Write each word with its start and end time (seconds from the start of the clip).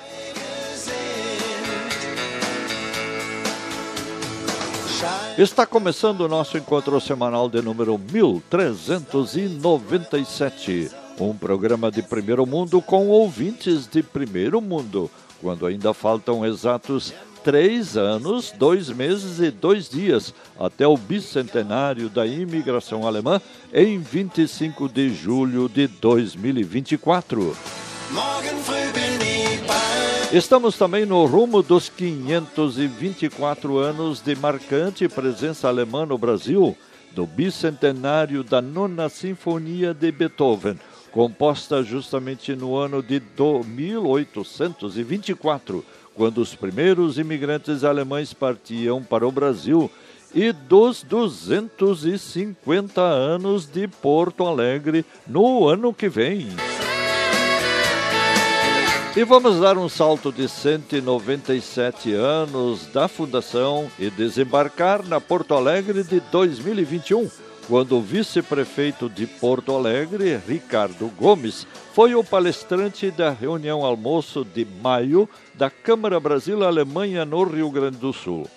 Está 5.38 5.65
começando 5.65 6.20
o 6.20 6.28
nosso 6.28 6.59
encontro 6.59 7.00
semanal 7.00 7.48
de 7.48 7.62
número 7.62 7.98
1397. 7.98 10.91
Um 11.19 11.34
programa 11.34 11.91
de 11.91 12.03
primeiro 12.03 12.44
mundo 12.44 12.82
com 12.82 13.09
ouvintes 13.09 13.87
de 13.87 14.03
primeiro 14.03 14.60
mundo, 14.60 15.10
quando 15.41 15.65
ainda 15.65 15.94
faltam 15.94 16.44
exatos 16.44 17.15
três 17.43 17.97
anos, 17.97 18.53
dois 18.53 18.91
meses 18.91 19.41
e 19.41 19.50
dois 19.50 19.88
dias 19.88 20.34
até 20.60 20.87
o 20.87 20.98
bicentenário 20.98 22.10
da 22.10 22.26
imigração 22.26 23.06
alemã 23.06 23.41
em 23.72 23.99
25 23.99 24.87
de 24.87 25.14
julho 25.14 25.66
de 25.66 25.87
2024. 25.87 27.56
Morgen 28.10 28.56
früh 28.62 29.11
Estamos 30.32 30.78
também 30.78 31.04
no 31.04 31.26
rumo 31.26 31.62
dos 31.62 31.91
524 31.91 33.76
anos 33.78 34.22
de 34.22 34.34
marcante 34.34 35.06
presença 35.06 35.69
alemã 35.69 36.06
no 36.06 36.16
Brasil, 36.16 36.75
do 37.10 37.26
bicentenário 37.26 38.43
da 38.43 38.62
Nona 38.62 39.10
Sinfonia 39.10 39.93
de 39.93 40.10
Beethoven, 40.10 40.81
composta 41.10 41.82
justamente 41.82 42.56
no 42.56 42.75
ano 42.76 43.03
de 43.03 43.20
do- 43.20 43.62
1824, 43.62 45.84
quando 46.15 46.38
os 46.38 46.54
primeiros 46.54 47.19
imigrantes 47.19 47.84
alemães 47.84 48.32
partiam 48.32 49.03
para 49.03 49.28
o 49.28 49.32
Brasil, 49.32 49.91
e 50.34 50.50
dos 50.50 51.03
250 51.03 53.03
anos 53.03 53.66
de 53.66 53.87
Porto 53.87 54.47
Alegre 54.47 55.04
no 55.26 55.69
ano 55.69 55.93
que 55.93 56.09
vem. 56.09 56.49
E 59.14 59.24
vamos 59.24 59.60
dar 59.60 59.76
um 59.76 59.90
salto 59.90 60.32
de 60.32 60.48
197 60.48 62.14
anos 62.14 62.86
da 62.86 63.06
fundação 63.06 63.90
e 63.98 64.08
desembarcar 64.08 65.06
na 65.06 65.20
Porto 65.20 65.52
Alegre 65.52 66.02
de 66.02 66.18
2021, 66.18 67.30
quando 67.68 67.98
o 67.98 68.00
vice-prefeito 68.00 69.10
de 69.10 69.26
Porto 69.26 69.76
Alegre, 69.76 70.40
Ricardo 70.48 71.12
Gomes, 71.18 71.66
foi 71.92 72.14
o 72.14 72.24
palestrante 72.24 73.10
da 73.10 73.28
reunião 73.28 73.84
almoço 73.84 74.46
de 74.46 74.66
maio 74.82 75.28
da 75.52 75.68
Câmara 75.68 76.18
Brasil-Alemanha 76.18 77.26
no 77.26 77.44
Rio 77.44 77.70
Grande 77.70 77.98
do 77.98 78.14
Sul. 78.14 78.48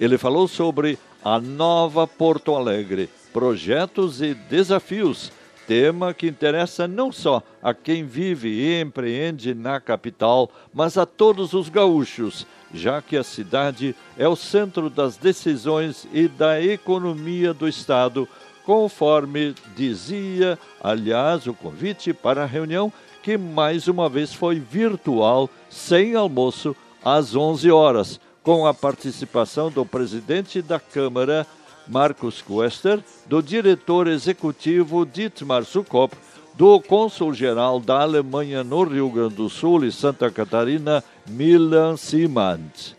Ele 0.00 0.16
falou 0.16 0.46
sobre 0.46 1.00
a 1.24 1.40
nova 1.40 2.06
Porto 2.06 2.54
Alegre, 2.54 3.10
projetos 3.32 4.22
e 4.22 4.34
desafios, 4.34 5.32
tema 5.66 6.14
que 6.14 6.28
interessa 6.28 6.86
não 6.86 7.10
só 7.10 7.42
a 7.62 7.74
quem 7.74 8.04
vive 8.04 8.48
e 8.48 8.80
empreende 8.80 9.54
na 9.54 9.80
capital, 9.80 10.50
mas 10.72 10.96
a 10.96 11.04
todos 11.04 11.52
os 11.52 11.68
gaúchos, 11.68 12.46
já 12.72 13.02
que 13.02 13.16
a 13.16 13.24
cidade 13.24 13.94
é 14.16 14.28
o 14.28 14.36
centro 14.36 14.88
das 14.88 15.16
decisões 15.16 16.06
e 16.12 16.28
da 16.28 16.62
economia 16.62 17.52
do 17.52 17.68
Estado, 17.68 18.28
conforme 18.64 19.54
dizia, 19.76 20.58
aliás, 20.82 21.46
o 21.46 21.54
convite 21.54 22.12
para 22.12 22.42
a 22.42 22.46
reunião, 22.46 22.92
que 23.22 23.36
mais 23.36 23.88
uma 23.88 24.08
vez 24.08 24.32
foi 24.32 24.58
virtual, 24.58 25.50
sem 25.68 26.14
almoço, 26.14 26.76
às 27.04 27.34
11 27.34 27.70
horas, 27.70 28.20
com 28.42 28.66
a 28.66 28.74
participação 28.74 29.70
do 29.70 29.84
presidente 29.84 30.62
da 30.62 30.78
Câmara, 30.78 31.46
Marcos 31.88 32.42
Quester, 32.42 33.02
do 33.26 33.42
diretor 33.42 34.06
executivo 34.06 35.04
Dietmar 35.06 35.64
Sukop, 35.64 36.16
do 36.54 36.80
cônsul-geral 36.80 37.78
da 37.78 38.00
Alemanha 38.00 38.64
no 38.64 38.82
Rio 38.84 39.10
Grande 39.10 39.34
do 39.34 39.48
Sul 39.48 39.84
e 39.84 39.92
Santa 39.92 40.30
Catarina, 40.30 41.04
Milan 41.28 41.96
Simant. 41.96 42.94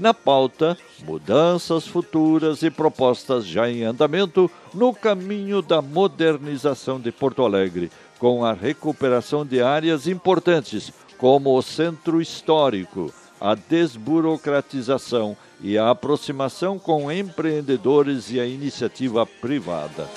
Na 0.00 0.14
pauta, 0.14 0.76
mudanças 1.04 1.86
futuras 1.86 2.62
e 2.62 2.70
propostas 2.70 3.46
já 3.46 3.70
em 3.70 3.84
andamento 3.84 4.50
no 4.72 4.94
caminho 4.94 5.60
da 5.60 5.82
modernização 5.82 6.98
de 6.98 7.12
Porto 7.12 7.44
Alegre, 7.44 7.90
com 8.18 8.44
a 8.44 8.52
recuperação 8.52 9.44
de 9.44 9.62
áreas 9.62 10.06
importantes, 10.06 10.92
como 11.18 11.56
o 11.56 11.62
centro 11.62 12.20
histórico, 12.20 13.12
a 13.40 13.54
desburocratização 13.54 15.36
e 15.62 15.78
a 15.78 15.90
aproximação 15.90 16.78
com 16.78 17.10
empreendedores 17.10 18.30
e 18.30 18.40
a 18.40 18.46
iniciativa 18.46 19.24
privada. 19.24 20.08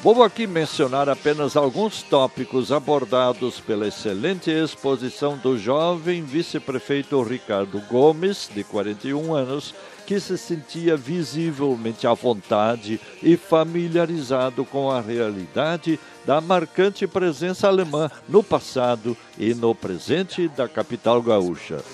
Vou 0.00 0.22
aqui 0.22 0.46
mencionar 0.46 1.08
apenas 1.08 1.56
alguns 1.56 2.02
tópicos 2.02 2.70
abordados 2.70 3.58
pela 3.60 3.88
excelente 3.88 4.48
exposição 4.48 5.36
do 5.36 5.58
jovem 5.58 6.22
vice-prefeito 6.22 7.20
Ricardo 7.20 7.80
Gomes, 7.90 8.48
de 8.54 8.62
41 8.62 9.34
anos, 9.34 9.74
que 10.08 10.18
se 10.18 10.38
sentia 10.38 10.96
visivelmente 10.96 12.06
à 12.06 12.14
vontade 12.14 12.98
e 13.22 13.36
familiarizado 13.36 14.64
com 14.64 14.90
a 14.90 15.02
realidade 15.02 16.00
da 16.24 16.40
marcante 16.40 17.06
presença 17.06 17.68
alemã 17.68 18.10
no 18.26 18.42
passado 18.42 19.14
e 19.36 19.52
no 19.52 19.74
presente 19.74 20.48
da 20.48 20.66
capital 20.66 21.20
gaúcha. 21.20 21.84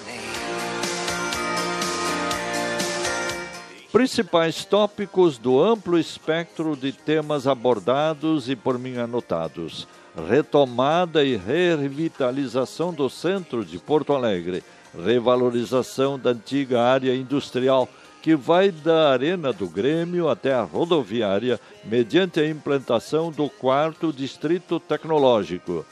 Principais 3.91 4.65
tópicos 4.65 5.37
do 5.37 5.61
amplo 5.61 5.99
espectro 5.99 6.77
de 6.77 6.93
temas 6.93 7.49
abordados 7.49 8.49
e 8.49 8.55
por 8.55 8.79
mim 8.79 8.97
anotados. 8.97 9.89
Retomada 10.29 11.25
e 11.25 11.37
revitalização 11.37 12.95
do 12.95 13.11
centro 13.11 13.65
de 13.65 13.77
Porto 13.77 14.13
Alegre. 14.13 14.63
Revalorização 15.05 16.17
da 16.17 16.31
antiga 16.31 16.81
área 16.81 17.13
industrial, 17.13 17.89
que 18.25 18.35
vai 18.35 18.71
da 18.71 19.11
Arena 19.11 19.53
do 19.53 19.69
Grêmio 19.69 20.31
até 20.31 20.55
a 20.55 20.63
rodoviária, 20.63 21.61
mediante 21.85 22.41
a 22.41 22.49
implantação 22.49 23.31
do 23.31 23.51
quarto 23.51 24.11
Distrito 24.11 24.81
Tecnológico. 24.81 25.85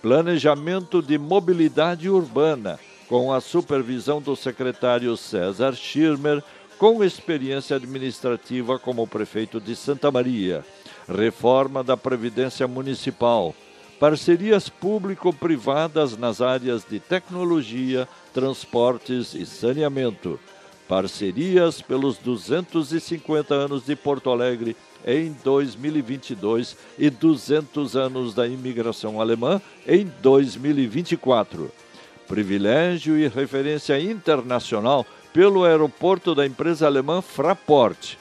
Planejamento 0.00 1.02
de 1.02 1.18
mobilidade 1.18 2.08
urbana, 2.08 2.78
com 3.08 3.32
a 3.32 3.40
supervisão 3.40 4.22
do 4.22 4.36
secretário 4.36 5.16
César 5.16 5.74
Schirmer 5.74 6.44
com 6.78 7.02
experiência 7.02 7.74
administrativa 7.74 8.78
como 8.78 9.04
prefeito 9.04 9.60
de 9.60 9.74
Santa 9.74 10.12
Maria, 10.12 10.64
reforma 11.08 11.82
da 11.82 11.96
Previdência 11.96 12.68
Municipal, 12.68 13.52
parcerias 13.98 14.68
público-privadas 14.68 16.16
nas 16.16 16.40
áreas 16.40 16.84
de 16.88 17.00
tecnologia, 17.00 18.06
transportes 18.32 19.34
e 19.34 19.44
saneamento, 19.44 20.38
parcerias 20.90 21.80
pelos 21.80 22.18
250 22.18 23.54
anos 23.54 23.86
de 23.86 23.94
Porto 23.94 24.28
Alegre 24.28 24.76
em 25.06 25.32
2022 25.44 26.76
e 26.98 27.08
200 27.08 27.94
anos 27.94 28.34
da 28.34 28.44
imigração 28.44 29.20
alemã 29.20 29.62
em 29.86 30.10
2024. 30.20 31.70
Privilégio 32.26 33.16
e 33.16 33.28
referência 33.28 34.00
internacional 34.00 35.06
pelo 35.32 35.64
aeroporto 35.64 36.34
da 36.34 36.44
empresa 36.44 36.86
alemã 36.86 37.22
Fraport. 37.22 38.16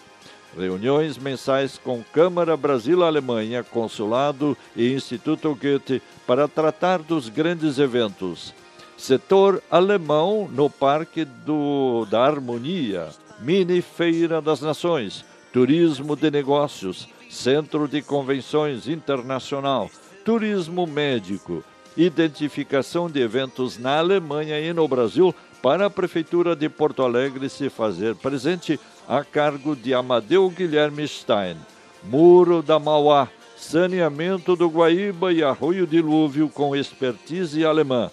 Reuniões 0.55 1.17
mensais 1.17 1.79
com 1.83 2.03
Câmara 2.13 2.55
Brasil-Alemanha, 2.55 3.63
Consulado 3.63 4.55
e 4.75 4.93
Instituto 4.93 5.57
Goethe 5.59 6.03
para 6.27 6.47
tratar 6.47 6.99
dos 6.99 7.29
grandes 7.29 7.79
eventos. 7.79 8.53
Setor 8.99 9.63
alemão 9.71 10.49
no 10.51 10.69
Parque 10.69 11.23
do, 11.23 12.05
da 12.11 12.21
Harmonia, 12.25 13.07
Mini 13.39 13.81
Feira 13.81 14.41
das 14.41 14.59
Nações, 14.59 15.23
Turismo 15.53 16.17
de 16.17 16.29
Negócios, 16.29 17.07
Centro 17.29 17.87
de 17.87 18.01
Convenções 18.01 18.89
Internacional, 18.89 19.89
Turismo 20.25 20.85
Médico, 20.85 21.63
identificação 21.95 23.09
de 23.09 23.21
eventos 23.21 23.77
na 23.77 23.99
Alemanha 23.99 24.59
e 24.59 24.73
no 24.73 24.85
Brasil 24.85 25.33
para 25.61 25.85
a 25.85 25.89
Prefeitura 25.89 26.53
de 26.53 26.67
Porto 26.67 27.01
Alegre 27.01 27.47
se 27.47 27.69
fazer 27.69 28.15
presente 28.15 28.77
a 29.07 29.23
cargo 29.23 29.77
de 29.77 29.93
Amadeu 29.93 30.49
Guilherme 30.49 31.07
Stein. 31.07 31.55
Muro 32.03 32.61
da 32.61 32.77
Mauá, 32.77 33.29
saneamento 33.55 34.57
do 34.57 34.67
Guaíba 34.67 35.31
e 35.31 35.41
Arroio 35.41 35.87
Dilúvio 35.87 36.49
com 36.49 36.75
expertise 36.75 37.63
alemã. 37.63 38.11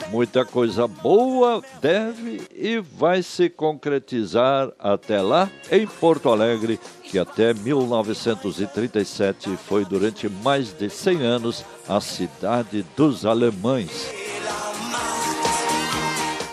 Muita 0.10 0.46
coisa 0.46 0.88
boa 0.88 1.62
deve 1.82 2.42
e 2.56 2.80
vai 2.80 3.22
se 3.22 3.50
concretizar 3.50 4.72
até 4.80 5.22
lá 5.22 5.52
em 5.70 5.86
Porto 5.86 6.30
Alegre, 6.30 6.80
que 7.04 7.20
até 7.20 7.54
1937 7.54 9.58
foi 9.68 9.84
durante 9.84 10.30
mais 10.30 10.72
de 10.72 10.90
100 10.90 11.22
anos 11.24 11.66
a 11.90 12.00
cidade 12.00 12.86
dos 12.96 13.26
alemães. 13.26 14.10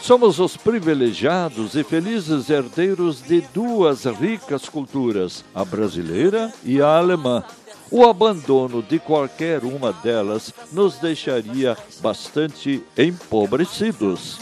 Somos 0.02 0.40
os 0.40 0.56
privilegiados 0.56 1.76
e 1.76 1.84
felizes 1.84 2.50
herdeiros 2.50 3.22
de 3.22 3.40
duas 3.40 4.04
ricas 4.04 4.68
culturas, 4.68 5.44
a 5.54 5.64
brasileira 5.64 6.52
e 6.64 6.82
a 6.82 6.98
alemã 6.98 7.44
o 7.90 8.04
abandono 8.04 8.82
de 8.82 8.98
qualquer 8.98 9.64
uma 9.64 9.92
delas 9.92 10.52
nos 10.72 10.96
deixaria 10.98 11.76
bastante 12.00 12.82
empobrecidos. 12.96 14.38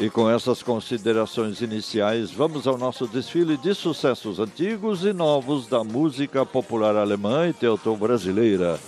E 0.00 0.10
com 0.10 0.28
essas 0.28 0.62
considerações 0.62 1.60
iniciais, 1.60 2.30
vamos 2.30 2.66
ao 2.66 2.76
nosso 2.76 3.06
desfile 3.06 3.56
de 3.56 3.74
sucessos 3.74 4.38
antigos 4.38 5.04
e 5.04 5.12
novos 5.12 5.66
da 5.66 5.84
música 5.84 6.44
popular 6.44 6.96
alemã 6.96 7.48
e 7.48 7.52
teuto-brasileira. 7.52 8.78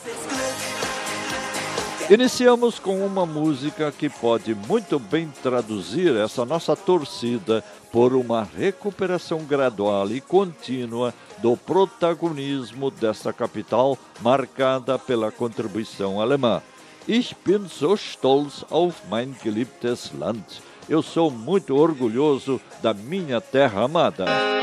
Iniciamos 2.08 2.78
com 2.78 3.04
uma 3.04 3.26
música 3.26 3.90
que 3.90 4.08
pode 4.08 4.54
muito 4.54 4.96
bem 4.96 5.28
traduzir 5.42 6.14
essa 6.14 6.44
nossa 6.44 6.76
torcida 6.76 7.64
por 7.90 8.14
uma 8.14 8.44
recuperação 8.44 9.40
gradual 9.40 10.08
e 10.10 10.20
contínua 10.20 11.12
do 11.38 11.56
protagonismo 11.56 12.92
dessa 12.92 13.32
capital 13.32 13.98
marcada 14.20 14.96
pela 14.96 15.32
contribuição 15.32 16.20
alemã. 16.20 16.62
Ich 17.08 17.34
bin 17.44 17.68
so 17.68 17.96
stolz 17.96 18.64
auf 18.70 18.94
mein 19.10 19.34
geliebtes 19.42 20.12
Land. 20.16 20.44
Eu 20.88 21.02
sou 21.02 21.28
muito 21.28 21.74
orgulhoso 21.76 22.60
da 22.80 22.94
minha 22.94 23.40
terra 23.40 23.82
amada. 23.82 24.55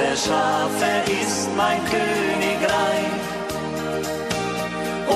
Der 0.00 0.16
Schafe 0.16 0.92
ist 1.20 1.48
mein 1.56 1.80
Königreich 1.94 3.12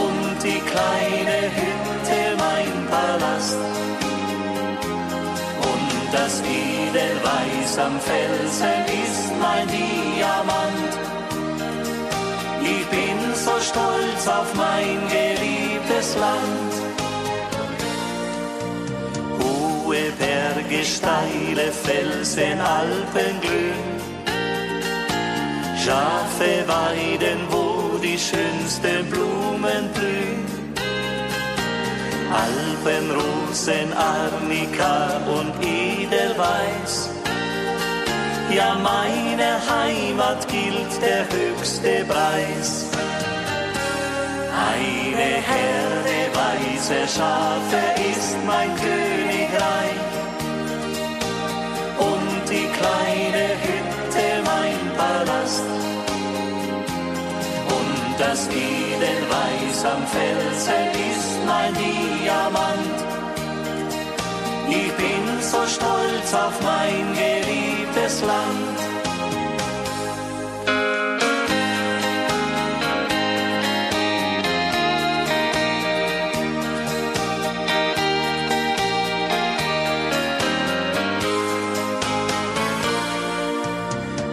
und 0.03 0.37
die 0.43 0.61
kleine 0.73 1.39
Hütte 1.59 2.21
mein 2.45 2.73
Palast 2.93 3.59
und 5.73 5.91
das 6.13 6.43
Edelweiß 6.43 7.79
am 7.79 7.99
Felsen 8.01 8.81
ist 9.05 9.27
mein 9.41 9.67
Diamant. 9.69 10.95
Ich 12.63 12.87
bin 12.95 13.19
so 13.35 13.57
stolz 13.71 14.23
auf 14.39 14.55
mein 14.55 14.99
geliebtes 15.19 16.17
Land. 16.17 16.75
Hohe 19.39 20.05
Berge, 20.19 20.85
steile 20.85 21.73
Felsen, 21.73 22.61
Alpen 22.61 23.41
glühen. 23.41 24.14
Schafe 25.85 26.67
weiden, 26.67 27.41
wo 27.51 27.99
die 27.99 28.19
schönsten 28.19 29.05
Blumen 29.11 29.85
blühen. 29.93 30.47
Alpenrosen, 32.33 33.93
Arnika 33.93 35.21
und 35.27 35.53
Edelweiß. 35.61 37.11
Ja, 38.57 38.77
meine 38.77 39.51
Heimat 39.69 40.49
gilt 40.49 40.93
der 41.03 41.27
höchste 41.29 42.03
Preis. 42.07 42.87
Eine 44.73 45.29
Herde 45.53 46.19
weiße 46.33 47.01
Schafe 47.15 47.83
ist 48.11 48.37
mein 48.47 48.71
Königreich 48.77 50.01
und 51.99 52.49
die 52.49 52.69
kleine 52.79 53.45
Hütte 53.61 53.74
das 58.35 58.49
Edelweiß 58.49 59.85
am 59.85 60.05
Felsen 60.09 60.87
ist 61.09 61.39
mein 61.47 61.73
Diamant. 61.75 62.99
Ich 64.69 64.93
bin 64.95 65.41
so 65.41 65.65
stolz 65.75 66.35
auf 66.35 66.61
mein 66.65 67.15
geliebtes 67.15 68.23
Land. 68.23 68.79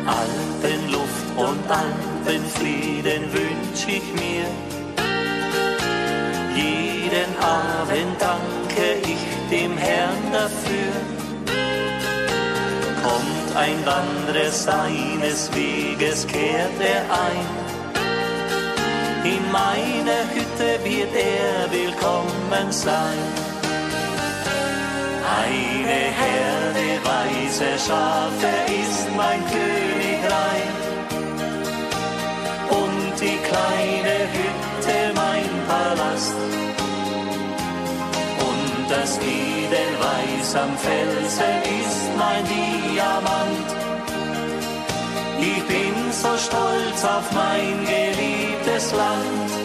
Alpenluft 0.08 1.28
und 1.38 1.64
Alpenfrieden 1.70 3.32
wünsch 3.32 3.41
ich 3.98 4.14
mir. 4.14 4.46
Jeden 6.56 7.32
Abend 7.40 8.16
danke 8.20 8.88
ich 9.04 9.24
dem 9.50 9.78
Herrn 9.78 10.32
dafür. 10.32 10.94
Kommt 13.04 13.56
ein 13.56 13.78
Wanderer 13.86 14.52
seines 14.52 15.50
Weges, 15.54 16.26
kehrt 16.28 16.80
er 16.80 17.04
ein. 17.28 17.48
In 19.24 19.44
meiner 19.52 20.22
Hütte 20.34 20.70
wird 20.84 21.14
er 21.16 21.72
willkommen 21.72 22.72
sein. 22.72 23.20
Eine 25.44 26.00
Herde 26.22 26.88
weiße 27.04 27.72
Schafe 27.88 28.52
ist 28.68 29.08
mein 29.16 29.42
Königreich 29.48 30.91
kleine 33.52 34.18
Hütte 34.34 34.98
mein 35.16 35.50
Palast 35.68 36.36
und 38.50 38.90
das 38.90 39.12
Edelweiß 39.20 40.56
am 40.56 40.74
Felsen 40.78 41.58
ist 41.80 42.04
mein 42.18 42.44
Diamant. 42.54 43.70
Ich 45.40 45.64
bin 45.68 45.96
so 46.12 46.34
stolz 46.38 47.00
auf 47.04 47.28
mein 47.34 47.86
geliebtes 47.86 48.92
Land. 48.94 49.61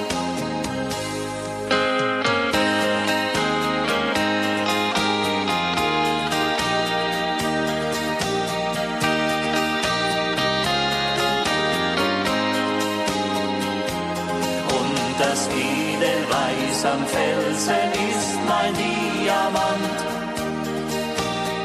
Am 16.96 17.06
Felsen 17.06 17.90
ist 18.10 18.34
mein 18.48 18.72
Diamant. 18.74 19.98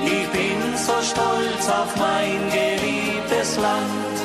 Ich 0.04 0.28
bin 0.38 0.60
so 0.78 0.98
stolz 1.10 1.70
auf 1.70 1.96
mein 1.98 2.40
geliebtes 2.60 3.58
Land. 3.58 4.18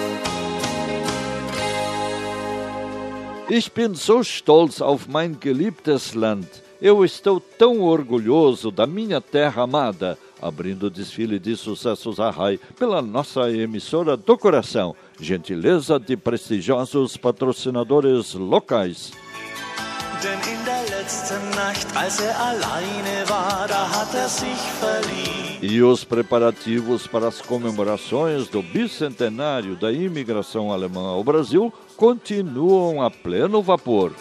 Ich 3.48 3.72
bin 3.72 3.94
so 3.94 4.22
stolz 4.24 4.80
auf 4.80 5.06
mein 5.06 5.38
geliebtes 5.38 6.14
land. 6.14 6.48
Eu 6.80 7.04
estou 7.04 7.40
tão 7.40 7.80
orgulhoso 7.80 8.70
da 8.70 8.86
minha 8.86 9.20
terra 9.20 9.62
amada. 9.62 10.18
Abrindo 10.42 10.88
o 10.88 10.90
desfile 10.90 11.38
de 11.38 11.56
sucessos 11.56 12.18
a 12.20 12.30
RAI 12.30 12.58
pela 12.78 13.00
nossa 13.00 13.50
emissora 13.50 14.16
do 14.16 14.36
coração. 14.36 14.94
Gentileza 15.18 15.98
de 15.98 16.16
prestigiosos 16.16 17.16
patrocinadores 17.16 18.34
locais. 18.34 19.12
Denn 20.22 20.55
E 25.62 25.80
os 25.80 26.02
preparativos 26.02 27.06
para 27.06 27.28
as 27.28 27.40
comemorações 27.40 28.48
do 28.48 28.60
bicentenário 28.60 29.76
da 29.76 29.92
imigração 29.92 30.72
alemã 30.72 31.10
ao 31.10 31.22
Brasil 31.22 31.72
continuam 31.96 33.00
a 33.02 33.10
pleno 33.10 33.62
vapor. 33.62 34.12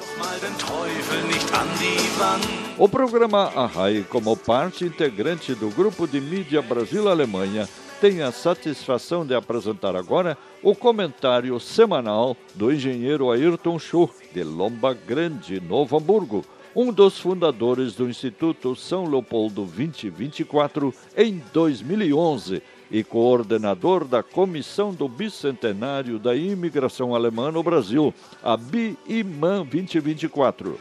O 2.77 2.87
programa 2.87 3.51
Arrai, 3.55 4.05
como 4.07 4.37
parte 4.37 4.85
integrante 4.85 5.55
do 5.55 5.69
grupo 5.69 6.07
de 6.07 6.21
mídia 6.21 6.61
Brasil-Alemanha, 6.61 7.67
tem 7.99 8.21
a 8.21 8.31
satisfação 8.31 9.25
de 9.25 9.33
apresentar 9.33 9.95
agora 9.95 10.37
o 10.61 10.75
comentário 10.75 11.59
semanal 11.59 12.35
do 12.53 12.71
engenheiro 12.71 13.31
Ayrton 13.31 13.79
Schuh, 13.79 14.09
de 14.33 14.43
Lomba 14.43 14.93
Grande, 14.93 15.59
Novo 15.59 15.97
Hamburgo, 15.97 16.45
um 16.75 16.91
dos 16.91 17.17
fundadores 17.17 17.96
do 17.96 18.10
Instituto 18.10 18.75
São 18.75 19.08
Leopoldo 19.08 19.63
2024 19.63 20.94
em 21.15 21.41
2011 21.53 22.62
e 22.91 23.03
coordenador 23.03 24.05
da 24.05 24.22
Comissão 24.22 24.94
do 24.94 25.08
Bicentenário 25.08 26.20
da 26.20 26.36
Imigração 26.36 27.15
Alemã 27.15 27.50
no 27.51 27.63
Brasil, 27.63 28.13
a 28.44 28.58
BIMAN 28.58 29.65
2024. 29.65 30.77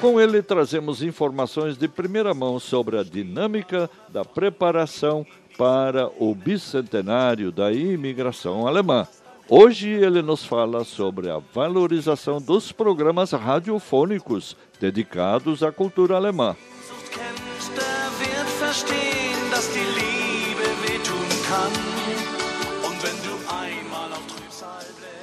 Com 0.00 0.20
ele 0.20 0.42
trazemos 0.42 1.02
informações 1.02 1.78
de 1.78 1.88
primeira 1.88 2.34
mão 2.34 2.58
sobre 2.58 2.98
a 2.98 3.02
dinâmica 3.02 3.88
da 4.08 4.24
preparação 4.24 5.24
para 5.56 6.10
o 6.18 6.34
bicentenário 6.34 7.52
da 7.52 7.72
imigração 7.72 8.66
alemã. 8.66 9.06
Hoje 9.48 9.90
ele 9.90 10.22
nos 10.22 10.42
fala 10.42 10.84
sobre 10.84 11.28
a 11.28 11.38
valorização 11.52 12.40
dos 12.40 12.72
programas 12.72 13.32
radiofônicos 13.32 14.56
dedicados 14.80 15.62
à 15.62 15.70
cultura 15.70 16.16
alemã. 16.16 16.56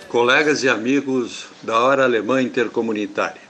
Colegas 0.07 0.63
e 0.63 0.69
amigos 0.69 1.47
da 1.63 1.79
Hora 1.79 2.03
Alemã 2.03 2.43
Intercomunitária. 2.43 3.41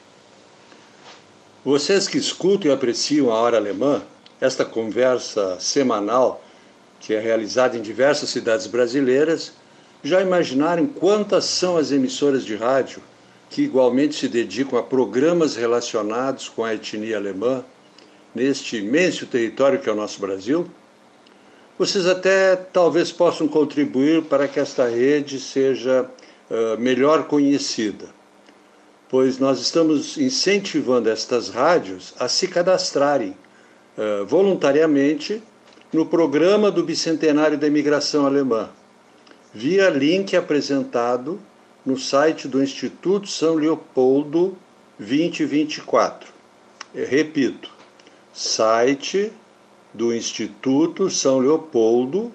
Vocês 1.65 2.07
que 2.07 2.17
escutam 2.17 2.71
e 2.71 2.73
apreciam 2.73 3.29
a 3.29 3.35
Hora 3.35 3.57
Alemã, 3.57 4.01
esta 4.39 4.63
conversa 4.63 5.59
semanal 5.59 6.41
que 7.01 7.13
é 7.13 7.19
realizada 7.19 7.75
em 7.75 7.81
diversas 7.81 8.29
cidades 8.29 8.67
brasileiras, 8.67 9.53
já 10.03 10.21
imaginaram 10.21 10.85
quantas 10.87 11.45
são 11.45 11.77
as 11.77 11.91
emissoras 11.91 12.43
de 12.43 12.55
rádio 12.55 13.01
que 13.49 13.61
igualmente 13.61 14.15
se 14.15 14.27
dedicam 14.27 14.79
a 14.79 14.83
programas 14.83 15.55
relacionados 15.55 16.47
com 16.49 16.63
a 16.63 16.73
etnia 16.73 17.17
alemã 17.17 17.63
neste 18.33 18.77
imenso 18.77 19.25
território 19.25 19.79
que 19.79 19.89
é 19.89 19.91
o 19.91 19.95
nosso 19.95 20.19
Brasil? 20.21 20.65
Vocês 21.77 22.05
até 22.05 22.55
talvez 22.55 23.11
possam 23.11 23.47
contribuir 23.47 24.23
para 24.23 24.47
que 24.47 24.59
esta 24.59 24.87
rede 24.87 25.39
seja 25.39 26.09
uh, 26.49 26.79
melhor 26.79 27.23
conhecida, 27.25 28.05
pois 29.09 29.39
nós 29.39 29.59
estamos 29.59 30.17
incentivando 30.17 31.09
estas 31.09 31.49
rádios 31.49 32.13
a 32.19 32.27
se 32.27 32.47
cadastrarem 32.47 33.35
uh, 33.97 34.25
voluntariamente 34.25 35.41
no 35.91 36.05
programa 36.05 36.71
do 36.71 36.83
Bicentenário 36.83 37.57
da 37.57 37.67
Imigração 37.67 38.25
Alemã, 38.25 38.69
via 39.53 39.89
link 39.89 40.35
apresentado 40.35 41.39
no 41.85 41.97
site 41.97 42.47
do 42.47 42.63
Instituto 42.63 43.27
São 43.27 43.55
Leopoldo 43.55 44.57
2024. 44.97 46.31
Eu 46.93 47.07
repito, 47.07 47.69
site 48.33 49.31
do 49.93 50.13
Instituto 50.13 51.09
São 51.09 51.39
Leopoldo 51.39 52.31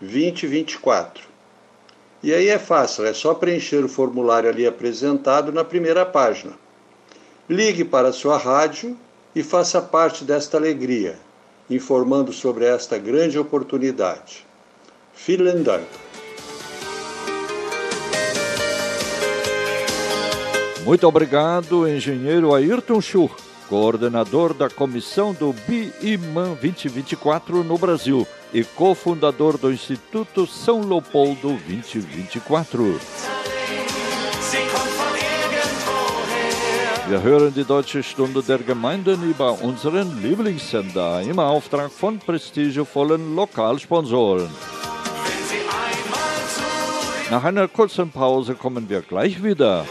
2024. 0.00 1.24
E 2.22 2.32
aí 2.32 2.48
é 2.48 2.58
fácil, 2.58 3.04
é 3.04 3.12
só 3.12 3.34
preencher 3.34 3.84
o 3.84 3.88
formulário 3.88 4.48
ali 4.48 4.64
apresentado 4.64 5.50
na 5.50 5.64
primeira 5.64 6.06
página. 6.06 6.52
Ligue 7.48 7.84
para 7.84 8.08
a 8.08 8.12
sua 8.12 8.38
rádio 8.38 8.96
e 9.34 9.42
faça 9.42 9.82
parte 9.82 10.24
desta 10.24 10.56
alegria, 10.56 11.18
informando 11.68 12.32
sobre 12.32 12.64
esta 12.64 12.96
grande 12.98 13.38
oportunidade. 13.38 14.46
Vielen 15.26 15.64
Dank. 15.64 16.11
Muito 20.84 21.06
obrigado, 21.06 21.86
engenheiro 21.86 22.52
Ayrton 22.52 23.00
Schur, 23.00 23.30
coordenador 23.68 24.52
da 24.52 24.68
comissão 24.68 25.32
do 25.32 25.54
BIMAN 25.66 26.54
2024 26.60 27.62
no 27.62 27.78
Brasil 27.78 28.26
e 28.52 28.64
cofundador 28.64 29.56
do 29.56 29.70
Instituto 29.70 30.44
São 30.44 30.80
Leopoldo 30.80 31.56
2024. 31.66 32.96
Wir 37.08 37.22
hören 37.22 37.52
die 37.54 37.64
Deutsche 37.64 38.02
Stunde 38.02 38.42
der 38.42 38.58
Gemeinden 38.58 39.22
über 39.22 39.52
unseren 39.62 40.20
Lieblingssender 40.20 41.22
im 41.22 41.38
Auftrag 41.38 41.92
von 41.92 42.18
prestigevollen 42.18 43.36
Lokalsponsoren. 43.36 44.50
Nach 47.30 47.44
einer 47.44 47.68
kurzen 47.68 48.10
Pause 48.10 48.54
kommen 48.54 48.88
wir 48.88 49.00
gleich 49.02 49.42
wieder. 49.42 49.86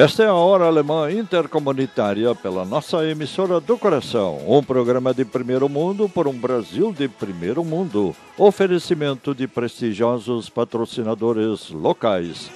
Esta 0.00 0.22
é 0.22 0.26
a 0.28 0.32
Hora 0.32 0.64
Alemã 0.64 1.12
Intercomunitária 1.12 2.34
pela 2.34 2.64
nossa 2.64 3.04
emissora 3.04 3.60
do 3.60 3.76
coração. 3.76 4.38
Um 4.48 4.62
programa 4.62 5.12
de 5.12 5.26
primeiro 5.26 5.68
mundo 5.68 6.08
por 6.08 6.26
um 6.26 6.32
Brasil 6.32 6.90
de 6.90 7.06
primeiro 7.06 7.62
mundo. 7.62 8.16
Oferecimento 8.38 9.34
de 9.34 9.46
prestigiosos 9.46 10.48
patrocinadores 10.48 11.68
locais. 11.68 12.50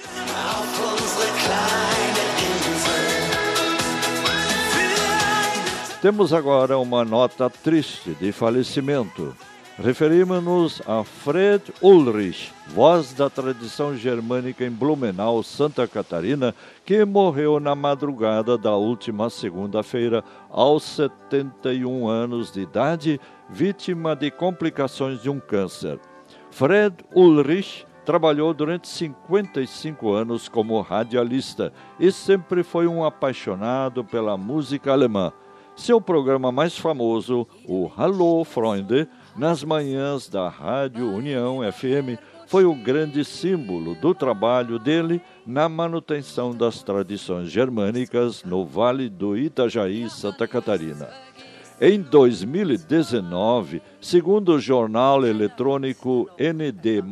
Temos 6.01 6.33
agora 6.33 6.79
uma 6.79 7.05
nota 7.05 7.47
triste 7.47 8.15
de 8.19 8.31
falecimento. 8.31 9.35
Referimos-nos 9.77 10.81
a 10.87 11.03
Fred 11.03 11.61
Ulrich, 11.81 12.53
voz 12.67 13.11
da 13.11 13.29
tradição 13.29 13.93
germânica 13.93 14.63
em 14.63 14.71
Blumenau, 14.71 15.43
Santa 15.43 15.85
Catarina, 15.85 16.55
que 16.85 17.03
morreu 17.03 17.59
na 17.59 17.75
madrugada 17.75 18.57
da 18.57 18.73
última 18.77 19.29
segunda-feira, 19.29 20.23
aos 20.49 20.83
71 20.83 22.07
anos 22.07 22.53
de 22.53 22.61
idade, 22.61 23.19
vítima 23.49 24.15
de 24.15 24.31
complicações 24.31 25.21
de 25.21 25.29
um 25.29 25.41
câncer. 25.41 25.99
Fred 26.49 26.95
Ulrich 27.13 27.85
trabalhou 28.05 28.53
durante 28.53 28.87
55 28.87 30.13
anos 30.13 30.47
como 30.47 30.79
radialista 30.79 31.73
e 31.99 32.13
sempre 32.13 32.63
foi 32.63 32.87
um 32.87 33.03
apaixonado 33.03 34.05
pela 34.05 34.37
música 34.37 34.93
alemã. 34.93 35.33
Seu 35.75 35.99
programa 35.99 36.53
mais 36.53 36.77
famoso, 36.77 37.45
o 37.67 37.91
Hallo 37.97 38.45
Freunde, 38.45 39.09
nas 39.35 39.63
manhãs 39.63 40.29
da 40.29 40.47
Rádio 40.47 41.11
União 41.11 41.59
FM, 41.71 42.19
foi 42.47 42.63
o 42.63 42.75
grande 42.75 43.25
símbolo 43.25 43.95
do 43.95 44.13
trabalho 44.13 44.77
dele 44.77 45.21
na 45.45 45.67
manutenção 45.67 46.55
das 46.55 46.83
tradições 46.83 47.49
germânicas 47.49 48.43
no 48.43 48.65
Vale 48.65 49.09
do 49.09 49.37
Itajaí, 49.37 50.09
Santa 50.09 50.47
Catarina. 50.47 51.09
Em 51.81 52.01
2019, 52.01 53.81
segundo 53.99 54.53
o 54.53 54.59
jornal 54.59 55.25
eletrônico 55.25 56.29
ND, 56.39 57.03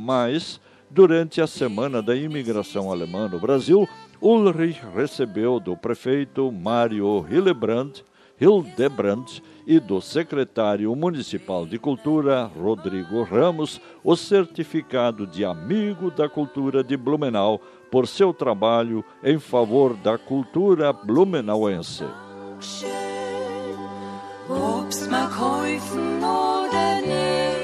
durante 0.89 1.41
a 1.41 1.47
Semana 1.47 2.01
da 2.01 2.15
Imigração 2.15 2.89
Alemã 2.89 3.27
no 3.27 3.39
Brasil, 3.39 3.89
Ulrich 4.21 4.79
recebeu 4.95 5.59
do 5.59 5.75
prefeito 5.75 6.49
Mário 6.49 7.25
Hillebrand, 7.29 8.03
Hildebrand 8.39 9.41
e 9.65 9.80
do 9.80 10.02
secretário 10.02 10.95
municipal 10.95 11.65
de 11.65 11.80
Cultura, 11.80 12.43
Rodrigo 12.45 13.23
Ramos, 13.23 13.80
o 14.04 14.15
certificado 14.15 15.26
de 15.26 15.45
amigo 15.45 16.12
da 16.12 16.28
cultura 16.28 16.84
de 16.84 16.97
Blumenau 16.97 17.62
por 17.91 18.08
seu 18.08 18.34
trabalho 18.34 19.04
em 19.23 19.39
favor 19.39 19.95
da 19.95 20.17
cultura 20.17 20.91
blumenauense. 20.91 22.04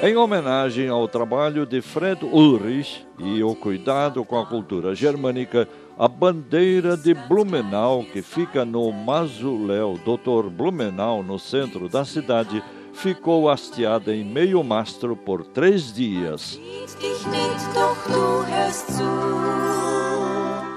Em 0.02 0.16
homenagem 0.16 0.88
ao 0.88 1.08
trabalho 1.08 1.66
de 1.66 1.82
Fred 1.82 2.24
Ulrich 2.24 3.06
e 3.18 3.44
o 3.44 3.54
cuidado 3.54 4.24
com 4.24 4.40
a 4.40 4.46
cultura 4.46 4.96
germânica, 4.96 5.68
a 6.00 6.08
bandeira 6.08 6.96
de 6.96 7.14
Blumenau, 7.14 8.06
que 8.06 8.22
fica 8.22 8.64
no 8.64 8.90
Mausoléu 8.94 10.00
Dr. 10.06 10.50
Blumenau, 10.50 11.22
no 11.22 11.38
centro 11.38 11.90
da 11.90 12.06
cidade, 12.06 12.64
ficou 12.94 13.50
hasteada 13.50 14.16
em 14.16 14.24
meio 14.24 14.64
mastro 14.64 15.14
por 15.14 15.46
três 15.46 15.92
dias. 15.92 16.58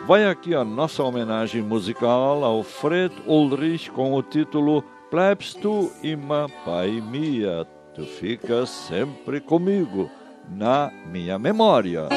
Vai 0.09 0.29
aqui 0.29 0.57
a 0.57 0.65
nossa 0.65 1.05
homenagem 1.05 1.63
musical 1.63 2.45
ao 2.45 2.65
Fred 2.65 3.15
Ulrich 3.25 3.93
com 3.93 4.15
o 4.15 4.23
título 4.25 4.83
Bleibst 5.09 5.61
du 5.61 5.93
immer 6.03 6.49
bei 6.67 7.01
mir? 7.01 7.65
Tu 7.95 8.05
ficas 8.05 8.71
sempre 8.71 9.41
comigo, 9.41 10.11
na 10.51 10.91
minha 11.07 11.39
memória. 11.39 12.09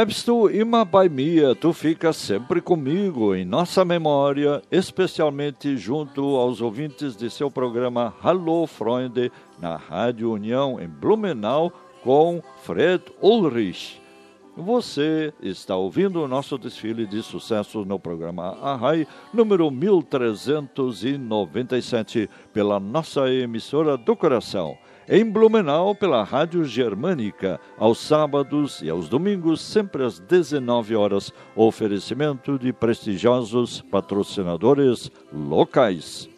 Bleibst 0.00 0.24
du 0.26 0.48
immer 0.48 0.86
bei 0.86 1.10
tu 1.60 1.74
ficas 1.74 2.16
sempre 2.16 2.62
comigo, 2.62 3.34
em 3.34 3.44
nossa 3.44 3.84
memória, 3.84 4.62
especialmente 4.70 5.76
junto 5.76 6.36
aos 6.36 6.62
ouvintes 6.62 7.14
de 7.14 7.28
seu 7.28 7.50
programa 7.50 8.14
Hallo 8.22 8.66
Freunde, 8.66 9.30
na 9.60 9.76
Rádio 9.76 10.32
União, 10.32 10.80
em 10.80 10.88
Blumenau, 10.88 11.70
com 12.02 12.40
Fred 12.62 13.04
Ulrich. 13.20 14.00
Você 14.56 15.34
está 15.42 15.76
ouvindo 15.76 16.22
o 16.22 16.28
nosso 16.28 16.56
desfile 16.56 17.06
de 17.06 17.22
sucesso 17.22 17.84
no 17.84 18.00
programa 18.00 18.56
Arrai, 18.62 19.06
número 19.34 19.70
1397, 19.70 22.26
pela 22.54 22.80
nossa 22.80 23.30
emissora 23.30 23.98
do 23.98 24.16
coração. 24.16 24.78
Em 25.12 25.24
Blumenau, 25.24 25.92
pela 25.92 26.22
Rádio 26.22 26.64
Germânica, 26.64 27.58
aos 27.76 27.98
sábados 27.98 28.80
e 28.80 28.88
aos 28.88 29.08
domingos, 29.08 29.60
sempre 29.60 30.04
às 30.04 30.20
19 30.20 30.94
horas. 30.94 31.32
Oferecimento 31.56 32.56
de 32.56 32.72
prestigiosos 32.72 33.80
patrocinadores 33.90 35.10
locais. 35.32 36.28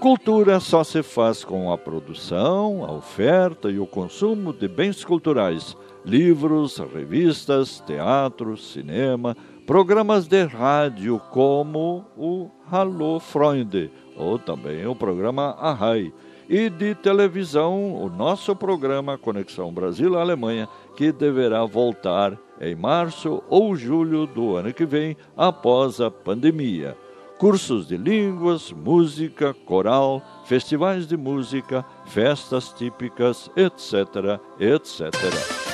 Cultura 0.00 0.58
só 0.58 0.82
se 0.82 1.00
faz 1.04 1.44
com 1.44 1.72
a 1.72 1.78
produção, 1.78 2.84
a 2.84 2.90
oferta 2.90 3.70
e 3.70 3.78
o 3.78 3.86
consumo 3.86 4.52
de 4.52 4.66
bens 4.66 5.04
culturais, 5.04 5.76
livros, 6.04 6.78
revistas, 6.78 7.80
teatro, 7.86 8.56
cinema, 8.56 9.36
programas 9.68 10.26
de 10.26 10.44
rádio 10.44 11.20
como 11.30 12.06
o 12.16 12.50
Hallo 12.72 13.20
Freunde, 13.20 13.90
ou 14.16 14.38
também 14.38 14.86
o 14.86 14.96
programa 14.96 15.54
Arrai, 15.60 16.10
e 16.48 16.70
de 16.70 16.94
televisão, 16.94 17.92
o 18.02 18.08
nosso 18.08 18.56
programa 18.56 19.18
Conexão 19.18 19.70
Brasil-Alemanha, 19.70 20.66
que 20.96 21.12
deverá 21.12 21.66
voltar 21.66 22.32
em 22.58 22.74
março 22.74 23.42
ou 23.46 23.76
julho 23.76 24.26
do 24.26 24.56
ano 24.56 24.72
que 24.72 24.86
vem, 24.86 25.14
após 25.36 26.00
a 26.00 26.10
pandemia 26.10 26.96
cursos 27.38 27.86
de 27.86 27.96
línguas, 27.96 28.72
música, 28.72 29.54
coral, 29.64 30.20
festivais 30.46 31.06
de 31.06 31.16
música, 31.16 31.84
festas 32.04 32.70
típicas, 32.72 33.48
etc., 33.54 34.40
etc. 34.58 35.67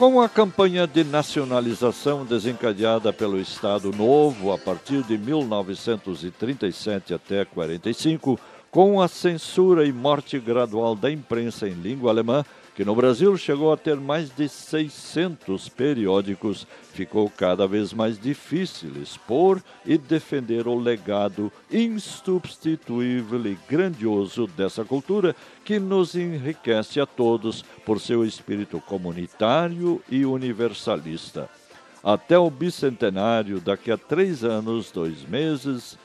Com 0.00 0.18
a 0.18 0.28
campanha 0.30 0.86
de 0.86 1.04
nacionalização 1.04 2.24
desencadeada 2.24 3.12
pelo 3.12 3.38
Estado 3.38 3.92
Novo 3.92 4.50
a 4.50 4.56
partir 4.56 5.02
de 5.02 5.18
1937 5.18 7.12
até 7.12 7.44
45, 7.44 8.40
com 8.70 9.02
a 9.02 9.06
censura 9.06 9.84
e 9.84 9.92
morte 9.92 10.38
gradual 10.38 10.96
da 10.96 11.12
imprensa 11.12 11.68
em 11.68 11.74
língua 11.74 12.10
alemã, 12.10 12.42
que 12.74 12.84
no 12.84 12.94
Brasil 12.94 13.36
chegou 13.36 13.72
a 13.72 13.76
ter 13.76 13.96
mais 13.96 14.30
de 14.30 14.48
600 14.48 15.68
periódicos, 15.68 16.66
ficou 16.92 17.28
cada 17.28 17.66
vez 17.66 17.92
mais 17.92 18.18
difícil 18.18 18.92
expor 19.02 19.62
e 19.84 19.98
defender 19.98 20.66
o 20.66 20.78
legado 20.78 21.52
insubstituível 21.70 23.46
e 23.46 23.58
grandioso 23.68 24.46
dessa 24.46 24.84
cultura 24.84 25.34
que 25.64 25.78
nos 25.78 26.14
enriquece 26.14 27.00
a 27.00 27.06
todos 27.06 27.62
por 27.84 28.00
seu 28.00 28.24
espírito 28.24 28.80
comunitário 28.80 30.02
e 30.10 30.24
universalista. 30.24 31.48
Até 32.02 32.38
o 32.38 32.48
bicentenário, 32.50 33.60
daqui 33.60 33.90
a 33.90 33.98
três 33.98 34.42
anos, 34.42 34.90
dois 34.90 35.22
meses 35.24 35.98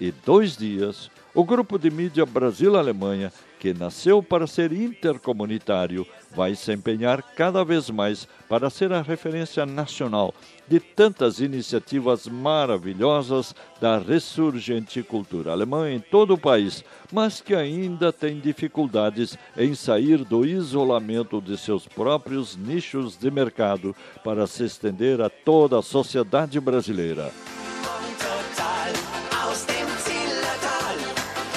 e 0.00 0.10
dois 0.10 0.56
dias, 0.56 1.10
o 1.34 1.44
grupo 1.44 1.78
de 1.78 1.90
mídia 1.90 2.24
Brasil-Alemanha, 2.24 3.32
que 3.62 3.72
nasceu 3.72 4.20
para 4.20 4.44
ser 4.48 4.72
intercomunitário, 4.72 6.04
vai 6.34 6.52
se 6.56 6.72
empenhar 6.72 7.22
cada 7.22 7.64
vez 7.64 7.88
mais 7.90 8.26
para 8.48 8.68
ser 8.68 8.92
a 8.92 9.00
referência 9.00 9.64
nacional 9.64 10.34
de 10.66 10.80
tantas 10.80 11.38
iniciativas 11.38 12.26
maravilhosas 12.26 13.54
da 13.80 13.98
ressurgente 13.98 15.00
cultura 15.04 15.52
alemã 15.52 15.88
em 15.88 16.00
todo 16.00 16.34
o 16.34 16.38
país, 16.38 16.84
mas 17.12 17.40
que 17.40 17.54
ainda 17.54 18.12
tem 18.12 18.40
dificuldades 18.40 19.38
em 19.56 19.76
sair 19.76 20.24
do 20.24 20.44
isolamento 20.44 21.40
de 21.40 21.56
seus 21.56 21.86
próprios 21.86 22.56
nichos 22.56 23.16
de 23.16 23.30
mercado 23.30 23.94
para 24.24 24.44
se 24.48 24.64
estender 24.64 25.20
a 25.20 25.30
toda 25.30 25.78
a 25.78 25.82
sociedade 25.82 26.58
brasileira. 26.58 27.30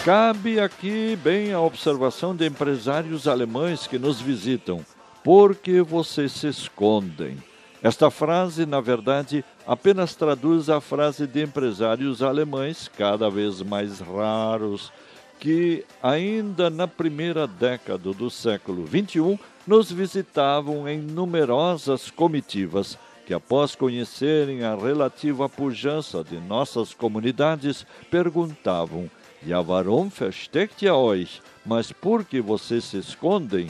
Cabe 0.06 0.60
aqui 0.60 1.16
bem 1.16 1.52
a 1.52 1.60
observação 1.60 2.36
de 2.36 2.46
empresários 2.46 3.28
alemães 3.28 3.88
que 3.88 3.98
nos 3.98 4.22
visitam. 4.22 4.86
Por 5.24 5.56
que 5.56 5.82
vocês 5.82 6.32
se 6.32 6.46
escondem? 6.46 7.44
Esta 7.82 8.12
frase, 8.12 8.68
na 8.68 8.80
verdade, 8.80 9.44
apenas 9.66 10.14
traduz 10.14 10.70
a 10.70 10.80
frase 10.80 11.26
de 11.26 11.42
empresários 11.42 12.22
alemães, 12.22 12.88
cada 12.88 13.32
vez 13.32 13.64
mais 13.64 14.00
raros, 14.00 14.94
que 15.40 15.84
ainda 16.04 16.70
na 16.70 16.88
primeira 16.88 17.48
década 17.48 18.14
do 18.14 18.30
século 18.30 18.86
XXI 18.86 19.40
nos 19.66 19.92
visitavam 19.92 20.88
em 20.88 21.00
numerosas 21.00 22.12
comitivas 22.12 22.96
que, 23.26 23.34
após 23.34 23.74
conhecerem 23.74 24.64
a 24.64 24.76
relativa 24.76 25.50
pujança 25.50 26.24
de 26.24 26.40
nossas 26.40 26.94
comunidades, 26.94 27.88
perguntavam 28.12 29.10
Ja, 29.46 29.62
warum 29.62 30.10
versteckt 30.10 30.82
ihr 30.82 30.94
euch? 30.96 31.40
Mas 31.64 31.92
por 31.92 32.26
que 32.26 32.42
vocês 32.42 32.84
se 32.84 32.98
escondem? 32.98 33.70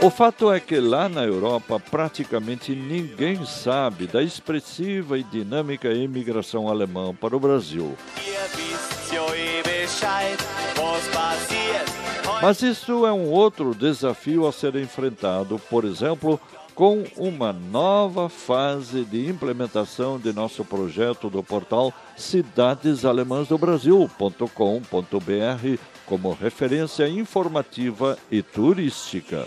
O 0.00 0.10
fato 0.10 0.50
é 0.50 0.58
que 0.60 0.78
lá 0.80 1.08
na 1.08 1.24
Europa 1.24 1.78
praticamente 1.78 2.74
ninguém 2.74 3.44
sabe 3.44 4.06
da 4.06 4.22
expressiva 4.22 5.18
e 5.18 5.22
dinâmica 5.22 5.92
imigração 5.92 6.68
alemã 6.68 7.14
para 7.14 7.36
o 7.36 7.40
Brasil. 7.40 7.94
Ja 8.24 10.22
eh. 10.22 10.36
Mas 12.40 12.62
isso 12.62 13.04
é 13.04 13.12
um 13.12 13.30
outro 13.30 13.74
desafio 13.74 14.46
a 14.46 14.52
ser 14.52 14.76
enfrentado, 14.76 15.58
por 15.68 15.84
exemplo, 15.84 16.40
com 16.78 17.02
uma 17.16 17.52
nova 17.52 18.28
fase 18.28 19.04
de 19.04 19.28
implementação 19.28 20.16
de 20.16 20.32
nosso 20.32 20.64
projeto 20.64 21.28
do 21.28 21.42
portal 21.42 21.92
Cidades 22.16 23.04
Alemãs 23.04 23.48
do 23.48 23.58
Brasil.com.br 23.58 24.48
como 26.06 26.32
referência 26.34 27.08
informativa 27.08 28.16
e 28.30 28.42
turística. 28.42 29.44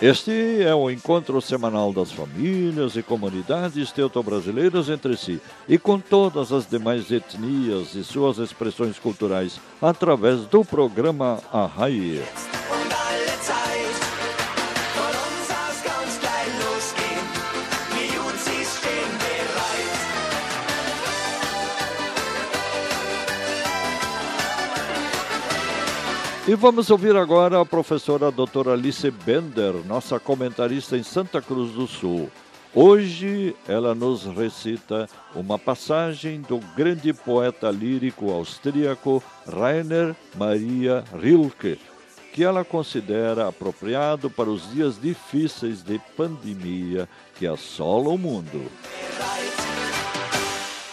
Este 0.00 0.62
é 0.62 0.72
o 0.72 0.88
encontro 0.88 1.40
semanal 1.42 1.92
das 1.92 2.12
famílias 2.12 2.94
e 2.94 3.02
comunidades 3.02 3.90
teuto-brasileiras 3.90 4.88
entre 4.88 5.16
si 5.16 5.40
e 5.68 5.76
com 5.76 5.98
todas 5.98 6.52
as 6.52 6.68
demais 6.68 7.10
etnias 7.10 7.96
e 7.96 8.04
suas 8.04 8.38
expressões 8.38 8.96
culturais 8.96 9.60
através 9.82 10.42
do 10.42 10.64
programa 10.64 11.40
Arraia. 11.52 12.22
E 26.48 26.54
vamos 26.54 26.88
ouvir 26.88 27.14
agora 27.14 27.60
a 27.60 27.66
professora 27.66 28.30
doutora 28.30 28.72
Alice 28.72 29.10
Bender, 29.10 29.84
nossa 29.86 30.18
comentarista 30.18 30.96
em 30.96 31.02
Santa 31.02 31.42
Cruz 31.42 31.72
do 31.72 31.86
Sul. 31.86 32.30
Hoje 32.74 33.54
ela 33.68 33.94
nos 33.94 34.24
recita 34.24 35.06
uma 35.34 35.58
passagem 35.58 36.40
do 36.40 36.58
grande 36.74 37.12
poeta 37.12 37.70
lírico 37.70 38.30
austríaco 38.30 39.22
Rainer 39.46 40.16
Maria 40.36 41.04
Rilke, 41.20 41.78
que 42.32 42.42
ela 42.42 42.64
considera 42.64 43.46
apropriado 43.46 44.30
para 44.30 44.48
os 44.48 44.72
dias 44.72 44.98
difíceis 44.98 45.82
de 45.82 46.00
pandemia 46.16 47.06
que 47.34 47.46
assolam 47.46 48.14
o 48.14 48.18
mundo. 48.18 48.72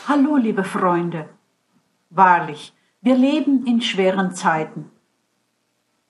Hallo, 0.05 0.35
liebe 0.35 0.65
Freunde. 0.65 1.29
Wahrlich, 2.11 2.73
wir 3.01 3.15
leben 3.15 3.63
in 3.65 3.79
schweren 3.79 4.35
Zeiten. 4.35 4.94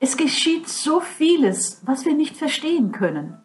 Es 0.05 0.17
geschieht 0.17 0.69
so 0.69 0.99
vieles, 0.99 1.81
was 1.83 2.05
wir 2.05 2.13
nicht 2.13 2.37
verstehen 2.37 2.91
können. 2.91 3.41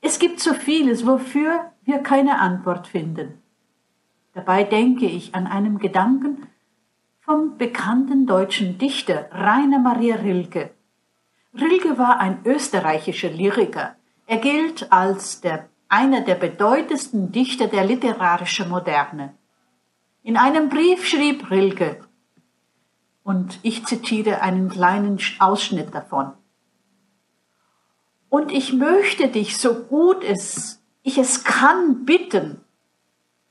Es 0.00 0.20
gibt 0.20 0.38
so 0.38 0.54
vieles, 0.54 1.04
wofür 1.08 1.72
wir 1.82 1.98
keine 1.98 2.38
Antwort 2.38 2.86
finden. 2.86 3.42
Dabei 4.32 4.62
denke 4.62 5.06
ich 5.06 5.34
an 5.34 5.48
einen 5.48 5.80
Gedanken 5.80 6.46
vom 7.18 7.58
bekannten 7.58 8.28
deutschen 8.28 8.78
Dichter 8.78 9.28
Rainer 9.32 9.80
Maria 9.80 10.14
Rilke. 10.14 10.70
Rilke 11.52 11.98
war 11.98 12.20
ein 12.20 12.42
österreichischer 12.44 13.30
Lyriker. 13.30 13.96
Er 14.28 14.36
gilt 14.36 14.92
als 14.92 15.40
der, 15.40 15.68
einer 15.88 16.20
der 16.20 16.36
bedeutendsten 16.36 17.32
Dichter 17.32 17.66
der 17.66 17.84
literarischen 17.84 18.68
Moderne. 18.68 19.34
In 20.22 20.36
einem 20.36 20.68
Brief 20.68 21.04
schrieb 21.04 21.50
Rilke, 21.50 22.02
und 23.30 23.60
ich 23.62 23.86
zitiere 23.86 24.42
einen 24.42 24.68
kleinen 24.68 25.20
Ausschnitt 25.38 25.94
davon. 25.94 26.32
Und 28.28 28.50
ich 28.50 28.72
möchte 28.72 29.28
dich, 29.28 29.56
so 29.56 29.72
gut 29.84 30.24
es 30.24 30.80
ich 31.04 31.16
es 31.16 31.44
kann, 31.44 32.04
bitten, 32.04 32.60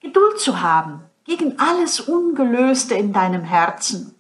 Geduld 0.02 0.38
zu 0.38 0.62
haben 0.62 1.04
gegen 1.24 1.60
alles 1.60 2.02
Ungelöste 2.02 2.96
in 2.96 3.14
deinem 3.14 3.44
Herzen 3.46 4.16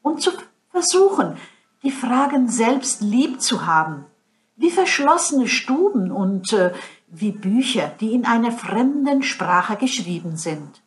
und 0.00 0.22
zu 0.22 0.30
versuchen, 0.70 1.36
die 1.82 1.90
Fragen 1.90 2.48
selbst 2.48 3.02
lieb 3.02 3.42
zu 3.42 3.66
haben, 3.66 4.06
wie 4.56 4.70
verschlossene 4.70 5.46
Stuben 5.46 6.10
und 6.10 6.54
äh, 6.54 6.72
wie 7.08 7.32
Bücher, 7.32 7.92
die 8.00 8.14
in 8.14 8.24
einer 8.24 8.52
fremden 8.52 9.22
Sprache 9.22 9.76
geschrieben 9.76 10.38
sind. 10.38 10.80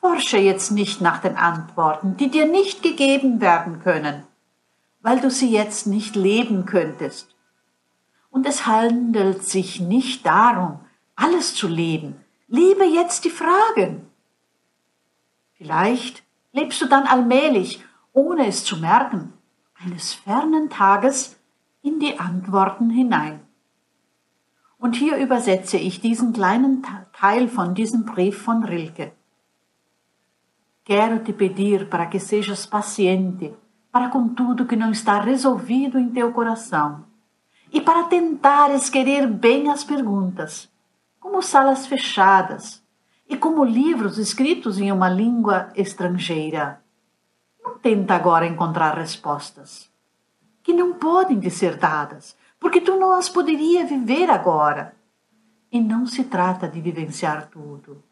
Forsche 0.00 0.38
jetzt 0.38 0.70
nicht 0.70 1.02
nach 1.02 1.20
den 1.20 1.36
Antworten, 1.36 2.16
die 2.16 2.30
dir 2.30 2.46
nicht 2.46 2.82
gegeben 2.82 3.42
werden 3.42 3.82
können, 3.82 4.24
weil 5.02 5.20
du 5.20 5.30
sie 5.30 5.50
jetzt 5.50 5.86
nicht 5.86 6.16
leben 6.16 6.64
könntest. 6.64 7.34
Und 8.30 8.46
es 8.46 8.66
handelt 8.66 9.44
sich 9.44 9.78
nicht 9.78 10.24
darum, 10.24 10.80
alles 11.16 11.54
zu 11.54 11.68
leben. 11.68 12.16
Liebe 12.48 12.84
jetzt 12.84 13.26
die 13.26 13.30
Fragen. 13.30 14.06
Vielleicht 15.52 16.22
lebst 16.52 16.80
du 16.80 16.86
dann 16.86 17.06
allmählich, 17.06 17.84
ohne 18.14 18.46
es 18.46 18.64
zu 18.64 18.78
merken, 18.78 19.34
eines 19.84 20.14
fernen 20.14 20.70
Tages 20.70 21.36
in 21.82 22.00
die 22.00 22.18
Antworten 22.18 22.88
hinein. 22.88 23.40
Und 24.78 24.96
hier 24.96 25.18
übersetze 25.18 25.76
ich 25.76 26.00
diesen 26.00 26.32
kleinen 26.32 26.86
Teil 27.12 27.48
von 27.48 27.74
diesem 27.74 28.06
Brief 28.06 28.40
von 28.40 28.64
Rilke. 28.64 29.12
Quero 30.84 31.20
te 31.20 31.32
pedir 31.32 31.88
para 31.88 32.06
que 32.06 32.18
sejas 32.18 32.66
paciente 32.66 33.54
para 33.92 34.08
com 34.08 34.28
tudo 34.28 34.66
que 34.66 34.76
não 34.76 34.90
está 34.90 35.20
resolvido 35.20 35.98
em 35.98 36.08
teu 36.10 36.32
coração 36.32 37.04
e 37.72 37.80
para 37.80 38.04
tentares 38.04 38.88
querer 38.88 39.26
bem 39.26 39.68
as 39.70 39.84
perguntas, 39.84 40.70
como 41.18 41.42
salas 41.42 41.86
fechadas 41.86 42.82
e 43.28 43.36
como 43.36 43.64
livros 43.64 44.18
escritos 44.18 44.78
em 44.78 44.90
uma 44.90 45.08
língua 45.08 45.70
estrangeira. 45.76 46.82
Não 47.62 47.78
tenta 47.78 48.14
agora 48.14 48.46
encontrar 48.46 48.96
respostas 48.96 49.90
que 50.62 50.72
não 50.72 50.94
podem 50.94 51.38
lhe 51.38 51.50
ser 51.50 51.76
dadas, 51.76 52.36
porque 52.58 52.80
tu 52.80 52.96
não 52.96 53.12
as 53.12 53.28
poderia 53.28 53.84
viver 53.84 54.30
agora. 54.30 54.94
E 55.72 55.80
não 55.80 56.06
se 56.06 56.24
trata 56.24 56.68
de 56.68 56.80
vivenciar 56.80 57.48
tudo. 57.48 58.02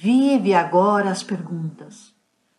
Vive 0.00 0.54
agora 0.54 1.10
as 1.10 1.24
perguntas. 1.24 2.14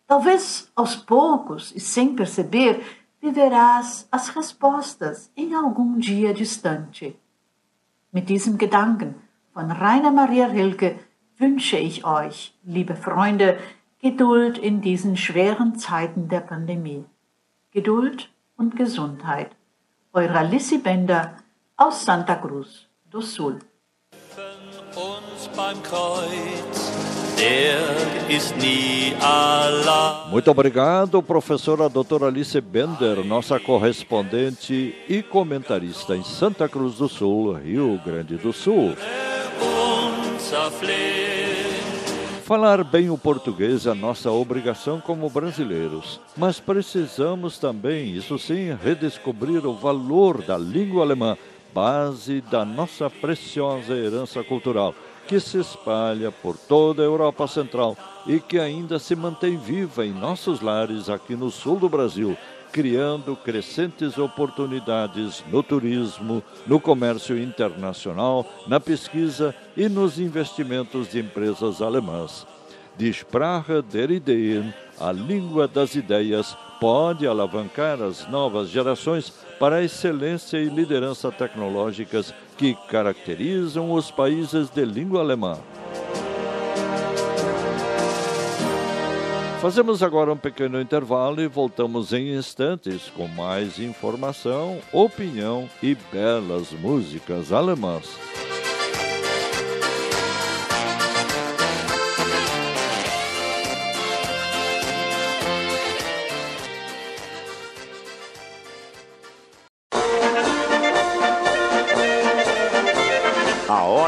Talvez 0.06 0.70
aos 0.76 0.94
poucos 0.94 1.72
e 1.74 1.80
sem 1.80 2.14
perceber, 2.14 2.84
viverás 3.18 4.06
as 4.12 4.28
respostas 4.28 5.30
em 5.34 5.54
algum 5.54 5.98
dia 5.98 6.34
distante. 6.34 7.16
Mit 8.12 8.26
diesem 8.28 8.58
Gedanken 8.58 9.14
von 9.54 9.70
Rainer 9.70 10.10
Maria 10.10 10.48
Rilke 10.48 10.98
wünsche 11.38 11.78
ich 11.78 12.04
euch, 12.04 12.54
liebe 12.62 12.94
Freunde, 12.94 13.58
Geduld 14.02 14.58
in 14.58 14.82
diesen 14.82 15.16
schweren 15.16 15.78
Zeiten 15.78 16.28
der 16.28 16.40
Pandemie. 16.40 17.06
Geduld 17.70 18.28
und 18.58 18.76
Gesundheit. 18.76 19.56
Eure 20.12 20.46
Lissy 20.46 20.76
Bender 20.76 21.36
aus 21.78 22.04
Santa 22.04 22.34
Cruz 22.34 22.86
do 23.10 23.22
Sul. 23.22 23.60
uns 24.96 25.48
beim 25.56 25.82
Kreuz, 25.82 27.19
Muito 30.30 30.50
obrigado, 30.50 31.22
professora 31.22 31.88
doutora 31.88 32.26
Alice 32.26 32.60
Bender, 32.60 33.24
nossa 33.24 33.58
correspondente 33.58 34.94
e 35.08 35.22
comentarista 35.22 36.16
em 36.16 36.22
Santa 36.22 36.68
Cruz 36.68 36.96
do 36.96 37.08
Sul, 37.08 37.52
Rio 37.54 38.00
Grande 38.04 38.36
do 38.36 38.52
Sul. 38.52 38.94
Falar 42.44 42.82
bem 42.82 43.10
o 43.10 43.16
português 43.16 43.86
é 43.86 43.94
nossa 43.94 44.30
obrigação 44.30 45.00
como 45.00 45.30
brasileiros, 45.30 46.20
mas 46.36 46.58
precisamos 46.58 47.58
também, 47.58 48.12
isso 48.14 48.38
sim, 48.38 48.76
redescobrir 48.82 49.64
o 49.64 49.72
valor 49.72 50.42
da 50.42 50.58
língua 50.58 51.04
alemã, 51.04 51.38
base 51.72 52.40
da 52.40 52.64
nossa 52.64 53.08
preciosa 53.08 53.94
herança 53.94 54.42
cultural, 54.42 54.94
que 55.30 55.38
se 55.38 55.60
espalha 55.60 56.32
por 56.32 56.56
toda 56.56 57.02
a 57.02 57.04
Europa 57.04 57.46
Central 57.46 57.96
e 58.26 58.40
que 58.40 58.58
ainda 58.58 58.98
se 58.98 59.14
mantém 59.14 59.56
viva 59.56 60.04
em 60.04 60.10
nossos 60.10 60.60
lares 60.60 61.08
aqui 61.08 61.36
no 61.36 61.52
sul 61.52 61.78
do 61.78 61.88
Brasil, 61.88 62.36
criando 62.72 63.36
crescentes 63.36 64.18
oportunidades 64.18 65.44
no 65.48 65.62
turismo, 65.62 66.42
no 66.66 66.80
comércio 66.80 67.40
internacional, 67.40 68.44
na 68.66 68.80
pesquisa 68.80 69.54
e 69.76 69.88
nos 69.88 70.18
investimentos 70.18 71.12
de 71.12 71.20
empresas 71.20 71.80
alemãs. 71.80 72.44
Die 72.98 73.10
Sprache 73.10 73.82
der 73.82 74.10
Ideen, 74.10 74.74
a 74.98 75.12
língua 75.12 75.68
das 75.68 75.94
ideias, 75.94 76.56
pode 76.80 77.24
alavancar 77.24 78.02
as 78.02 78.28
novas 78.28 78.68
gerações 78.68 79.32
para 79.60 79.76
a 79.76 79.84
excelência 79.84 80.58
e 80.58 80.68
liderança 80.68 81.30
tecnológicas 81.30 82.34
que 82.60 82.74
caracterizam 82.90 83.90
os 83.90 84.10
países 84.10 84.68
de 84.68 84.84
língua 84.84 85.20
alemã. 85.20 85.58
Fazemos 89.62 90.02
agora 90.02 90.30
um 90.30 90.36
pequeno 90.36 90.78
intervalo 90.78 91.40
e 91.40 91.48
voltamos 91.48 92.12
em 92.12 92.36
instantes 92.36 93.10
com 93.16 93.26
mais 93.28 93.78
informação, 93.78 94.78
opinião 94.92 95.70
e 95.82 95.96
belas 96.12 96.70
músicas 96.72 97.50
alemãs. 97.50 98.49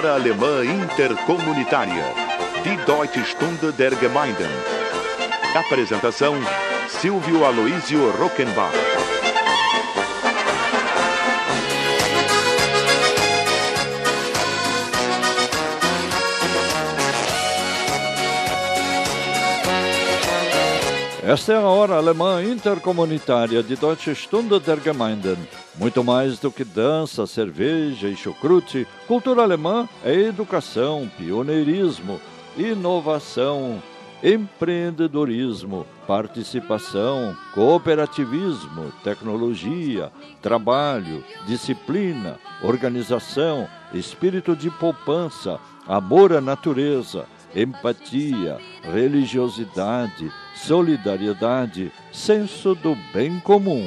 Hora 0.02 0.14
Alemã 0.14 0.64
Intercomunitária. 0.64 2.04
Die 2.64 2.76
Deutsche 2.84 3.24
Stunde 3.24 3.70
der 3.72 3.94
Gemeinden. 3.94 4.50
Apresentação: 5.54 6.34
Silvio 6.88 7.44
Aloísio 7.46 8.10
Rockenbach. 8.10 8.72
Esta 21.24 21.52
é 21.52 21.56
a 21.56 21.60
hora 21.60 21.94
alemã 21.94 22.42
intercomunitária 22.42 23.62
de 23.62 23.76
Deutsche 23.76 24.12
Stunde 24.12 24.58
der 24.58 24.80
Gemeinden. 24.80 25.36
Muito 25.76 26.02
mais 26.02 26.40
do 26.40 26.50
que 26.50 26.64
dança, 26.64 27.28
cerveja 27.28 28.08
e 28.08 28.16
chucrute, 28.16 28.88
cultura 29.06 29.42
alemã 29.42 29.88
é 30.04 30.12
educação, 30.12 31.08
pioneirismo, 31.16 32.20
inovação, 32.56 33.80
empreendedorismo, 34.20 35.86
participação, 36.08 37.36
cooperativismo, 37.54 38.92
tecnologia, 39.04 40.10
trabalho, 40.42 41.22
disciplina, 41.46 42.36
organização, 42.64 43.68
espírito 43.94 44.56
de 44.56 44.70
poupança, 44.70 45.60
amor 45.86 46.32
à 46.32 46.40
natureza, 46.40 47.26
empatia, 47.54 48.58
religiosidade, 48.82 50.30
solidariedade, 50.54 51.92
senso 52.12 52.74
do 52.74 52.96
bem 53.12 53.38
comum. 53.40 53.84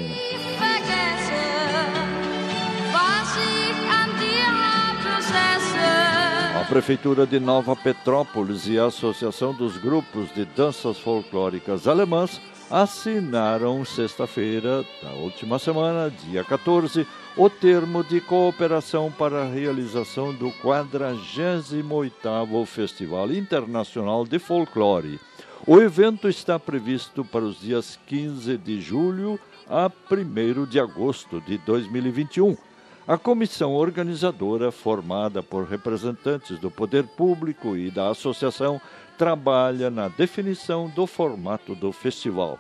A 6.60 6.68
Prefeitura 6.68 7.28
de 7.28 7.40
Nova 7.40 7.76
Petrópolis 7.76 8.68
e 8.68 8.80
a 8.80 8.86
Associação 8.86 9.54
dos 9.54 9.78
Grupos 9.78 10.34
de 10.34 10.46
Danças 10.46 10.98
Folclóricas 10.98 11.88
Alemãs 11.88 12.42
assinaram 12.70 13.84
sexta-feira 13.86 14.86
da 15.02 15.12
última 15.12 15.58
semana, 15.60 16.10
dia 16.10 16.44
14, 16.44 17.08
o 17.38 17.50
termo 17.50 18.04
de 18.04 18.20
cooperação 18.22 19.12
para 19.12 19.44
a 19.44 19.50
realização 19.50 20.34
do 20.34 20.52
48º 20.64 22.66
Festival 22.66 23.32
Internacional 23.32 24.26
de 24.26 24.40
Folclore. 24.40 25.20
O 25.68 25.80
evento 25.80 26.28
está 26.28 26.60
previsto 26.60 27.24
para 27.24 27.46
os 27.46 27.60
dias 27.60 28.00
15 28.08 28.58
de 28.58 28.82
julho 28.82 29.40
a 29.68 29.92
1 30.12 30.66
de 30.66 30.80
agosto 30.80 31.40
de 31.42 31.60
2021. 31.60 32.58
A 33.08 33.20
comissão 33.20 33.76
organizadora, 33.76 34.72
formada 34.72 35.44
por 35.44 35.66
representantes 35.66 36.58
do 36.58 36.72
poder 36.72 37.04
público 37.04 37.78
e 37.78 37.92
da 37.92 38.10
associação, 38.10 38.82
trabalha 39.16 39.92
na 39.92 40.08
definição 40.08 40.90
do 40.90 41.06
formato 41.06 41.76
do 41.76 41.92
festival. 41.92 42.58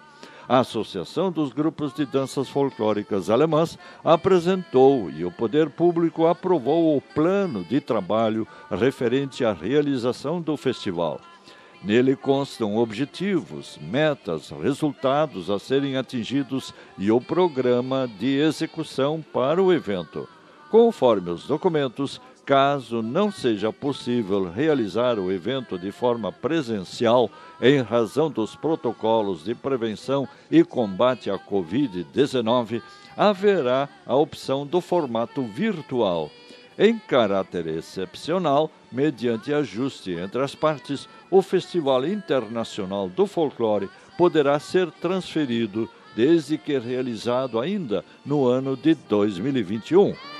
A 0.47 0.59
Associação 0.59 1.31
dos 1.31 1.51
Grupos 1.51 1.95
de 1.95 2.05
Danças 2.05 2.47
Folclóricas 2.47 3.31
Alemãs 3.31 3.75
apresentou 4.03 5.09
e 5.09 5.25
o 5.25 5.31
poder 5.31 5.67
público 5.71 6.27
aprovou 6.27 6.95
o 6.95 7.01
plano 7.01 7.63
de 7.63 7.81
trabalho 7.81 8.47
referente 8.69 9.43
à 9.43 9.51
realização 9.51 10.39
do 10.39 10.55
festival. 10.55 11.19
Nele 11.83 12.15
constam 12.15 12.77
objetivos, 12.77 13.79
metas, 13.81 14.51
resultados 14.51 15.49
a 15.49 15.57
serem 15.57 15.97
atingidos 15.97 16.71
e 16.99 17.11
o 17.11 17.19
programa 17.19 18.07
de 18.19 18.37
execução 18.37 19.25
para 19.33 19.61
o 19.61 19.73
evento. 19.73 20.34
Conforme 20.75 21.29
os 21.29 21.47
documentos, 21.47 22.19
caso 22.45 23.01
não 23.01 23.31
seja 23.31 23.71
possível 23.71 24.51
realizar 24.51 25.17
o 25.17 25.31
evento 25.31 25.79
de 25.79 25.89
forma 25.89 26.33
presencial 26.33 27.31
em 27.61 27.79
razão 27.81 28.29
dos 28.29 28.57
protocolos 28.57 29.45
de 29.45 29.55
prevenção 29.55 30.27
e 30.51 30.65
combate 30.65 31.29
à 31.29 31.39
Covid-19, 31.39 32.81
haverá 33.15 33.87
a 34.05 34.17
opção 34.17 34.67
do 34.67 34.81
formato 34.81 35.43
virtual. 35.43 36.29
Em 36.77 36.99
caráter 36.99 37.67
excepcional, 37.67 38.69
mediante 38.91 39.53
ajuste 39.53 40.11
entre 40.11 40.41
as 40.41 40.55
partes, 40.55 41.07
o 41.31 41.41
Festival 41.41 42.05
Internacional 42.05 43.07
do 43.07 43.25
Folclore 43.25 43.89
poderá 44.17 44.59
ser 44.59 44.91
transferido, 44.91 45.89
desde 46.17 46.57
que 46.57 46.77
realizado 46.77 47.61
ainda 47.61 48.03
no 48.25 48.45
ano 48.45 48.75
de 48.75 48.93
2021. 48.93 50.34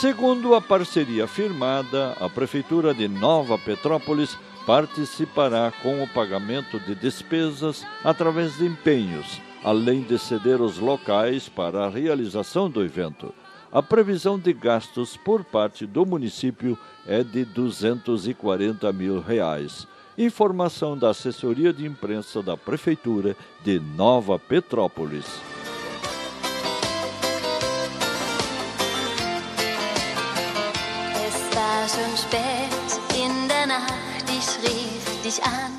Segundo 0.00 0.54
a 0.54 0.60
parceria 0.60 1.26
firmada, 1.26 2.12
a 2.20 2.28
Prefeitura 2.28 2.92
de 2.92 3.08
Nova 3.08 3.56
Petrópolis 3.56 4.36
participará 4.66 5.72
com 5.82 6.02
o 6.02 6.08
pagamento 6.08 6.78
de 6.78 6.94
despesas 6.94 7.82
através 8.04 8.58
de 8.58 8.66
empenhos, 8.66 9.40
além 9.64 10.02
de 10.02 10.18
ceder 10.18 10.60
os 10.60 10.78
locais 10.78 11.48
para 11.48 11.86
a 11.86 11.88
realização 11.88 12.68
do 12.68 12.84
evento. 12.84 13.32
A 13.72 13.82
previsão 13.82 14.38
de 14.38 14.52
gastos 14.52 15.16
por 15.16 15.42
parte 15.42 15.86
do 15.86 16.04
município 16.04 16.78
é 17.06 17.24
de 17.24 17.46
240 17.46 18.92
mil 18.92 19.22
reais. 19.22 19.88
Informação 20.18 20.96
da 20.96 21.08
assessoria 21.08 21.72
de 21.72 21.86
imprensa 21.86 22.42
da 22.42 22.54
Prefeitura 22.54 23.34
de 23.64 23.80
Nova 23.80 24.38
Petrópolis. 24.38 25.55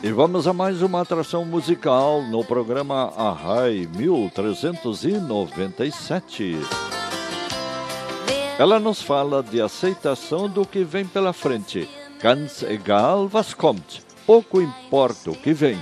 E 0.03 0.11
vamos 0.11 0.47
a 0.47 0.53
mais 0.53 0.81
uma 0.81 1.01
atração 1.01 1.45
musical 1.45 2.23
no 2.23 2.43
programa 2.43 3.13
Arrai 3.15 3.87
1397. 3.95 6.57
Ela 8.57 8.79
nos 8.79 8.99
fala 9.01 9.43
de 9.43 9.61
aceitação 9.61 10.49
do 10.49 10.65
que 10.65 10.83
vem 10.83 11.05
pela 11.05 11.33
frente. 11.33 11.87
Ganz 12.19 12.63
egal 12.63 13.29
was 13.31 13.53
kommt. 13.53 14.01
Pouco 14.25 14.59
importa 14.59 15.29
o 15.29 15.35
que 15.35 15.53
vem. 15.53 15.79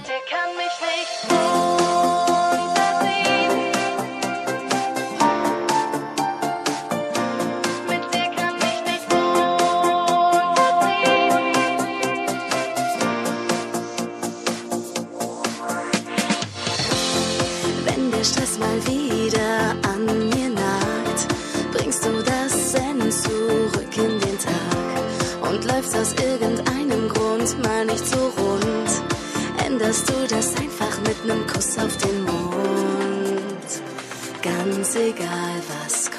Ganz 35.16 35.20
egal, 35.20 35.62
was 35.70 36.12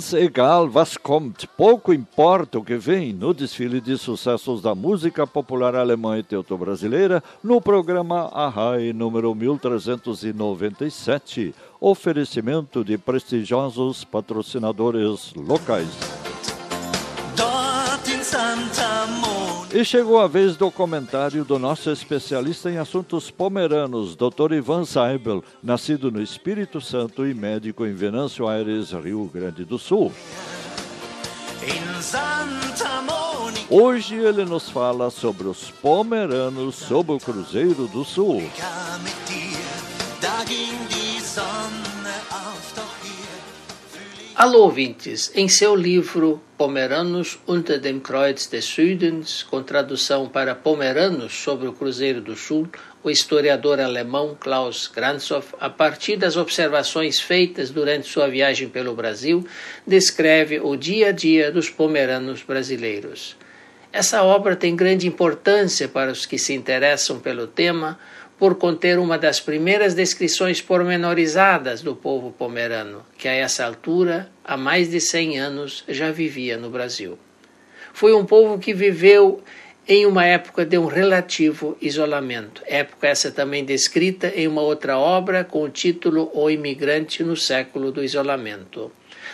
Ganz 0.00 0.14
egal 0.14 0.70
was 0.72 0.96
kommt, 0.96 1.46
pouco 1.58 1.92
importa 1.92 2.58
o 2.58 2.64
que 2.64 2.78
vem 2.78 3.12
no 3.12 3.34
desfile 3.34 3.82
de 3.82 3.98
sucessos 3.98 4.62
da 4.62 4.74
música 4.74 5.26
popular 5.26 5.74
alemã 5.74 6.18
e 6.18 6.22
teuto-brasileira 6.22 7.22
no 7.44 7.60
programa 7.60 8.30
Arrai 8.32 8.94
número 8.94 9.34
1397, 9.34 11.54
oferecimento 11.78 12.82
de 12.82 12.96
prestigiosos 12.96 14.02
patrocinadores 14.02 15.34
locais. 15.34 15.90
Dort. 17.36 18.79
E 19.72 19.84
chegou 19.84 20.20
a 20.20 20.26
vez 20.26 20.56
do 20.56 20.68
comentário 20.68 21.44
do 21.44 21.56
nosso 21.56 21.90
especialista 21.90 22.68
em 22.68 22.78
assuntos 22.78 23.30
pomeranos, 23.30 24.16
Dr. 24.16 24.52
Ivan 24.52 24.84
Seibel, 24.84 25.44
nascido 25.62 26.10
no 26.10 26.20
Espírito 26.20 26.80
Santo 26.80 27.24
e 27.24 27.32
médico 27.32 27.86
em 27.86 27.94
Venâncio 27.94 28.48
Aires, 28.48 28.90
Rio 28.90 29.30
Grande 29.32 29.64
do 29.64 29.78
Sul. 29.78 30.12
Hoje 33.68 34.16
ele 34.16 34.44
nos 34.44 34.68
fala 34.68 35.08
sobre 35.08 35.46
os 35.46 35.70
pomeranos 35.70 36.74
sob 36.74 37.12
o 37.12 37.18
Cruzeiro 37.20 37.86
do 37.86 38.04
Sul. 38.04 38.42
Alô, 44.34 44.62
ouvintes! 44.62 45.32
Em 45.34 45.48
seu 45.48 45.74
livro 45.74 46.40
Pomeranos 46.56 47.38
unter 47.48 47.80
dem 47.80 47.98
Kreuz 47.98 48.46
des 48.46 48.64
Südens, 48.64 49.42
com 49.42 49.60
tradução 49.60 50.28
para 50.28 50.54
Pomeranos 50.54 51.34
sobre 51.34 51.66
o 51.66 51.72
Cruzeiro 51.72 52.20
do 52.20 52.36
Sul, 52.36 52.68
o 53.02 53.10
historiador 53.10 53.80
alemão 53.80 54.36
Klaus 54.38 54.86
Granzow, 54.86 55.42
a 55.58 55.68
partir 55.68 56.16
das 56.16 56.36
observações 56.36 57.20
feitas 57.20 57.70
durante 57.70 58.08
sua 58.08 58.28
viagem 58.28 58.68
pelo 58.68 58.94
Brasil, 58.94 59.44
descreve 59.84 60.60
o 60.60 60.76
dia 60.76 61.08
a 61.08 61.12
dia 61.12 61.50
dos 61.50 61.68
pomeranos 61.68 62.42
brasileiros. 62.42 63.36
Essa 63.92 64.22
obra 64.22 64.54
tem 64.54 64.76
grande 64.76 65.08
importância 65.08 65.88
para 65.88 66.12
os 66.12 66.24
que 66.24 66.38
se 66.38 66.54
interessam 66.54 67.18
pelo 67.18 67.48
tema, 67.48 67.98
por 68.40 68.54
conter 68.54 68.98
uma 68.98 69.18
das 69.18 69.38
primeiras 69.38 69.92
descrições 69.92 70.62
pormenorizadas 70.62 71.82
do 71.82 71.94
povo 71.94 72.32
pomerano, 72.32 73.04
que 73.18 73.28
a 73.28 73.34
essa 73.34 73.66
altura, 73.66 74.30
há 74.42 74.56
mais 74.56 74.90
de 74.90 74.98
100 74.98 75.38
anos, 75.38 75.84
já 75.86 76.10
vivia 76.10 76.56
no 76.56 76.70
Brasil. 76.70 77.18
Foi 77.92 78.14
um 78.14 78.24
povo 78.24 78.58
que 78.58 78.72
viveu 78.72 79.42
em 79.86 80.06
uma 80.06 80.24
época 80.24 80.64
de 80.64 80.78
um 80.78 80.86
relativo 80.86 81.76
isolamento, 81.82 82.62
época 82.66 83.08
essa 83.08 83.30
também 83.30 83.62
descrita 83.62 84.32
em 84.34 84.48
uma 84.48 84.62
outra 84.62 84.98
obra 84.98 85.44
com 85.44 85.62
o 85.62 85.68
título 85.68 86.30
O 86.32 86.48
Imigrante 86.48 87.22
no 87.22 87.36
Século 87.36 87.92
do 87.92 88.02
Isolamento. 88.02 88.90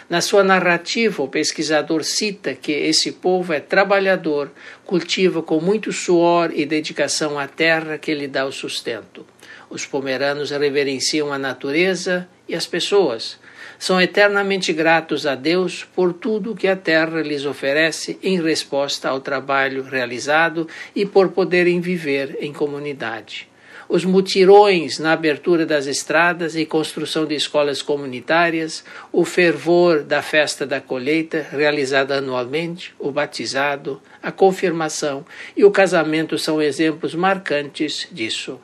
Na 0.09 0.21
sua 0.21 0.45
narrativa, 0.45 1.23
o 1.23 1.29
pesquisador 1.29 2.05
cita 2.05 2.55
que 2.55 2.73
esse 2.73 3.13
povo 3.13 3.53
é 3.53 3.61
trabalhador, 3.61 4.51
cultiva 4.85 5.43
com 5.43 5.61
muito 5.61 5.93
suor 5.93 6.51
e 6.55 6.65
dedicação 6.65 7.39
a 7.39 7.49
terra 7.49 7.99
que 7.99 8.15
lhe 8.15 8.29
dá 8.29 8.45
o 8.45 8.53
sustento. 8.53 9.27
Os 9.69 9.85
pomeranos 9.85 10.51
reverenciam 10.51 11.33
a 11.33 11.39
natureza 11.39 12.29
e 12.49 12.55
as 12.55 12.67
pessoas. 12.67 13.39
São 13.79 14.01
eternamente 14.01 14.73
gratos 14.73 15.27
a 15.27 15.35
Deus 15.35 15.85
por 15.85 16.13
tudo 16.13 16.55
que 16.55 16.69
a 16.69 16.77
terra 16.77 17.21
lhes 17.21 17.45
oferece 17.45 18.19
em 18.23 18.41
resposta 18.41 19.09
ao 19.09 19.21
trabalho 19.21 19.83
realizado 19.83 20.69
e 20.95 21.05
por 21.05 21.31
poderem 21.31 21.81
viver 21.81 22.39
em 22.41 22.53
comunidade 22.53 23.49
os 23.89 24.05
mutirões 24.05 24.99
na 24.99 25.13
abertura 25.13 25.65
das 25.65 25.87
estradas 25.87 26.57
e 26.57 26.67
construção 26.67 27.25
de 27.25 27.35
escolas 27.35 27.83
comunitárias, 27.83 28.85
o 29.13 29.25
fervor 29.25 30.03
da 30.03 30.23
festa 30.23 30.67
da 30.67 30.81
colheita, 30.81 31.47
realizada 31.51 32.17
anualmente, 32.17 32.95
o 32.99 33.11
batizado, 33.11 34.01
a 34.23 34.33
confirmação 34.33 35.25
e 35.57 35.65
o 35.65 35.71
casamento 35.71 36.39
são 36.39 36.61
exemplos 36.61 37.15
marcantes 37.15 38.09
disso. 38.11 38.59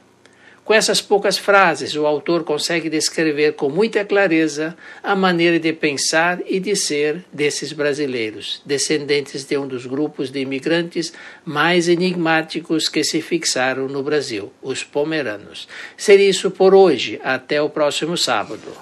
Com 0.64 0.72
essas 0.72 1.00
poucas 1.00 1.36
frases, 1.36 1.96
o 1.96 2.06
autor 2.06 2.44
consegue 2.44 2.88
descrever 2.88 3.54
com 3.54 3.68
muita 3.68 4.04
clareza 4.04 4.76
a 5.02 5.16
maneira 5.16 5.58
de 5.58 5.72
pensar 5.72 6.38
e 6.46 6.60
de 6.60 6.76
ser 6.76 7.24
desses 7.32 7.72
brasileiros, 7.72 8.62
descendentes 8.64 9.44
de 9.44 9.58
um 9.58 9.66
dos 9.66 9.86
grupos 9.86 10.30
de 10.30 10.38
imigrantes 10.38 11.12
mais 11.44 11.88
enigmáticos 11.88 12.88
que 12.88 13.02
se 13.02 13.20
fixaram 13.20 13.88
no 13.88 14.04
Brasil, 14.04 14.52
os 14.62 14.84
pomeranos. 14.84 15.66
Seria 15.96 16.28
isso 16.28 16.48
por 16.48 16.74
hoje. 16.74 17.20
Até 17.24 17.60
o 17.60 17.68
próximo 17.68 18.16
sábado. 18.16 18.72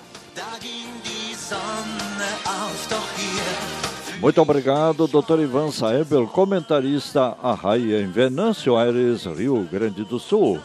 Muito 4.21 4.43
obrigado, 4.43 5.09
Dr. 5.09 5.41
Ivan 5.41 5.71
Saebel, 5.71 6.27
comentarista 6.27 7.39
a 7.43 7.55
raia 7.55 8.03
em 8.03 8.11
Venâncio 8.11 8.77
Aires, 8.77 9.25
Rio 9.25 9.67
Grande 9.73 10.05
do 10.05 10.19
Sul. 10.19 10.61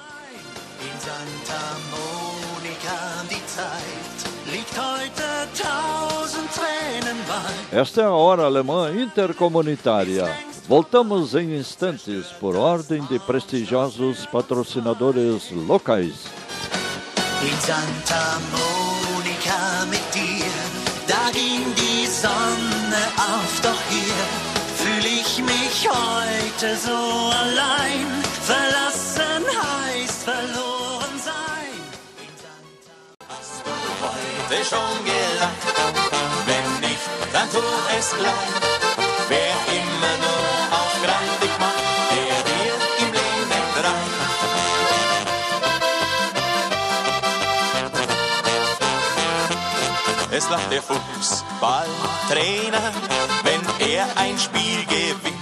In 0.86 1.00
Santa 1.00 1.64
Monica 1.92 3.24
die 3.30 3.44
Zeit 3.48 4.18
liegt 4.52 4.76
heute 4.78 5.26
tausend 5.58 6.50
Tränen 6.54 7.18
bei. 7.28 7.80
Esta 7.80 8.02
é 8.02 8.06
a 8.06 8.12
Hora 8.12 8.46
Alemã 8.46 8.92
Intercomunitária. 8.92 10.30
Voltamos 10.68 11.34
em 11.34 11.58
instantes 11.58 12.28
por 12.40 12.56
ordem 12.56 13.04
de 13.06 13.20
prestigiosos 13.20 14.26
patrocinadores 14.28 15.52
locais. 15.52 16.16
In 17.42 17.60
Santa 17.62 18.40
Monica 18.52 19.86
mit 19.90 20.06
dir, 20.14 20.52
da 21.08 21.32
ging 21.32 21.64
die 21.76 22.08
Sonne 22.08 23.04
auf, 23.18 23.62
doch 23.62 23.82
hier 23.90 24.56
fühle 24.78 25.08
ich 25.08 25.38
mich 25.40 25.90
heute 25.90 26.78
so 26.78 27.32
allein. 27.42 28.06
Verlassen 28.46 29.44
heißt 29.46 30.24
verloren 30.24 30.75
heute 34.50 34.66
schon 34.66 35.06
gelacht? 35.06 35.66
Wenn 36.46 36.90
nicht, 36.90 37.00
dann 37.34 37.50
tu 37.52 37.60
es 37.98 38.12
gleich. 38.18 38.54
Wer 39.28 39.54
immer 39.74 40.16
nur 40.24 40.78
auf 40.80 40.94
grandig 41.04 41.60
macht, 41.60 41.95
Es 50.38 50.50
lacht 50.50 50.70
der 50.70 50.82
Fußballtrainer, 50.82 52.92
wenn 53.46 53.62
er 53.80 54.06
ein 54.18 54.38
Spiel 54.38 54.84
gewinnt. 54.90 55.34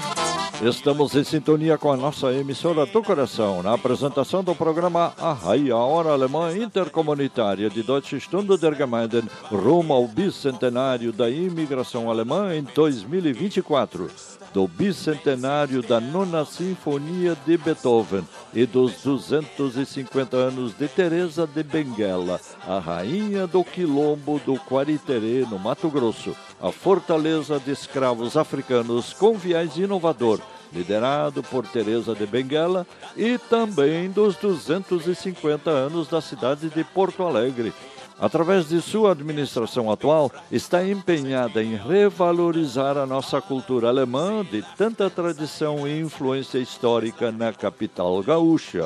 Estamos 0.61 1.15
em 1.15 1.23
sintonia 1.23 1.79
com 1.79 1.91
a 1.91 1.97
nossa 1.97 2.31
emissora 2.31 2.85
do 2.85 3.01
coração, 3.01 3.63
na 3.63 3.73
apresentação 3.73 4.43
do 4.43 4.53
programa 4.53 5.11
Arrai, 5.19 5.71
a 5.71 5.77
hora 5.77 6.11
alemã 6.11 6.55
intercomunitária 6.55 7.71
de 7.71 7.81
Deutsche 7.81 8.19
Stunde 8.19 8.55
der 8.55 8.75
Gemeinden, 8.75 9.23
rumo 9.51 9.93
ao 9.93 10.07
bicentenário 10.07 11.11
da 11.11 11.27
imigração 11.27 12.11
alemã 12.11 12.55
em 12.55 12.61
2024, 12.61 14.11
do 14.53 14.67
bicentenário 14.67 15.81
da 15.81 15.99
nona 15.99 16.45
sinfonia 16.45 17.35
de 17.45 17.57
Beethoven 17.57 18.23
e 18.53 18.67
dos 18.67 19.01
250 19.01 20.37
anos 20.37 20.77
de 20.77 20.87
Teresa 20.87 21.47
de 21.47 21.63
Benguela, 21.63 22.39
a 22.67 22.77
rainha 22.77 23.47
do 23.47 23.63
quilombo 23.63 24.39
do 24.45 24.55
Quariterê, 24.55 25.43
no 25.49 25.57
Mato 25.57 25.89
Grosso, 25.89 26.35
a 26.61 26.71
fortaleza 26.71 27.59
de 27.59 27.71
escravos 27.71 28.37
africanos 28.37 29.11
com 29.11 29.35
viés 29.35 29.75
inovador, 29.75 30.39
liderado 30.71 31.41
por 31.41 31.65
Teresa 31.65 32.13
de 32.13 32.27
Benguela, 32.27 32.85
e 33.17 33.39
também 33.39 34.11
dos 34.11 34.35
250 34.35 35.69
anos 35.71 36.07
da 36.07 36.21
cidade 36.21 36.69
de 36.69 36.83
Porto 36.83 37.23
Alegre. 37.23 37.73
Através 38.19 38.69
de 38.69 38.81
sua 38.81 39.11
administração 39.11 39.91
atual, 39.91 40.31
está 40.51 40.87
empenhada 40.87 41.63
em 41.63 41.75
revalorizar 41.75 42.97
a 42.97 43.05
nossa 43.05 43.41
cultura 43.41 43.89
alemã 43.89 44.45
de 44.45 44.63
tanta 44.77 45.09
tradição 45.09 45.87
e 45.87 45.99
influência 45.99 46.59
histórica 46.59 47.31
na 47.31 47.51
capital 47.51 48.21
gaúcha. 48.21 48.83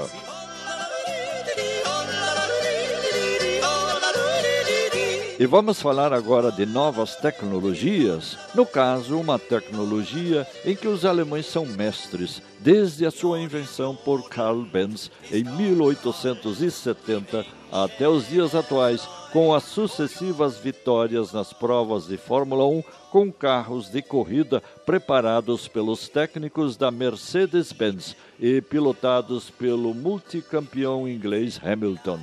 E 5.40 5.46
vamos 5.46 5.80
falar 5.80 6.14
agora 6.14 6.52
de 6.52 6.66
novas 6.66 7.16
tecnologias. 7.16 8.36
No 8.56 8.66
caso, 8.66 9.20
uma 9.20 9.38
tecnologia 9.38 10.48
em 10.66 10.76
que 10.76 10.88
os 10.88 11.06
alemães 11.06 11.46
são 11.46 11.64
mestres 11.64 12.42
desde 12.60 13.06
a 13.06 13.12
sua 13.12 13.40
invenção 13.40 13.96
por 13.96 14.28
Karl 14.30 14.64
Benz 14.64 15.12
em 15.32 15.44
1870 15.44 17.46
até 17.72 18.10
os 18.10 18.28
dias 18.28 18.56
atuais, 18.56 19.08
com 19.32 19.54
as 19.54 19.66
sucessivas 19.66 20.58
vitórias 20.58 21.32
nas 21.32 21.54
provas 21.54 22.08
de 22.08 22.18
Fórmula 22.18 22.66
1 22.66 22.84
com 23.12 23.32
carros 23.32 23.92
de 23.92 24.02
corrida 24.02 24.64
preparados 24.88 25.68
pelos 25.68 26.10
técnicos 26.10 26.76
da 26.76 26.90
Mercedes-Benz 26.90 28.16
e 28.40 28.60
pilotados 28.60 29.52
pelo 29.52 29.94
multicampeão 29.94 31.08
inglês 31.08 31.62
Hamilton. 31.64 32.22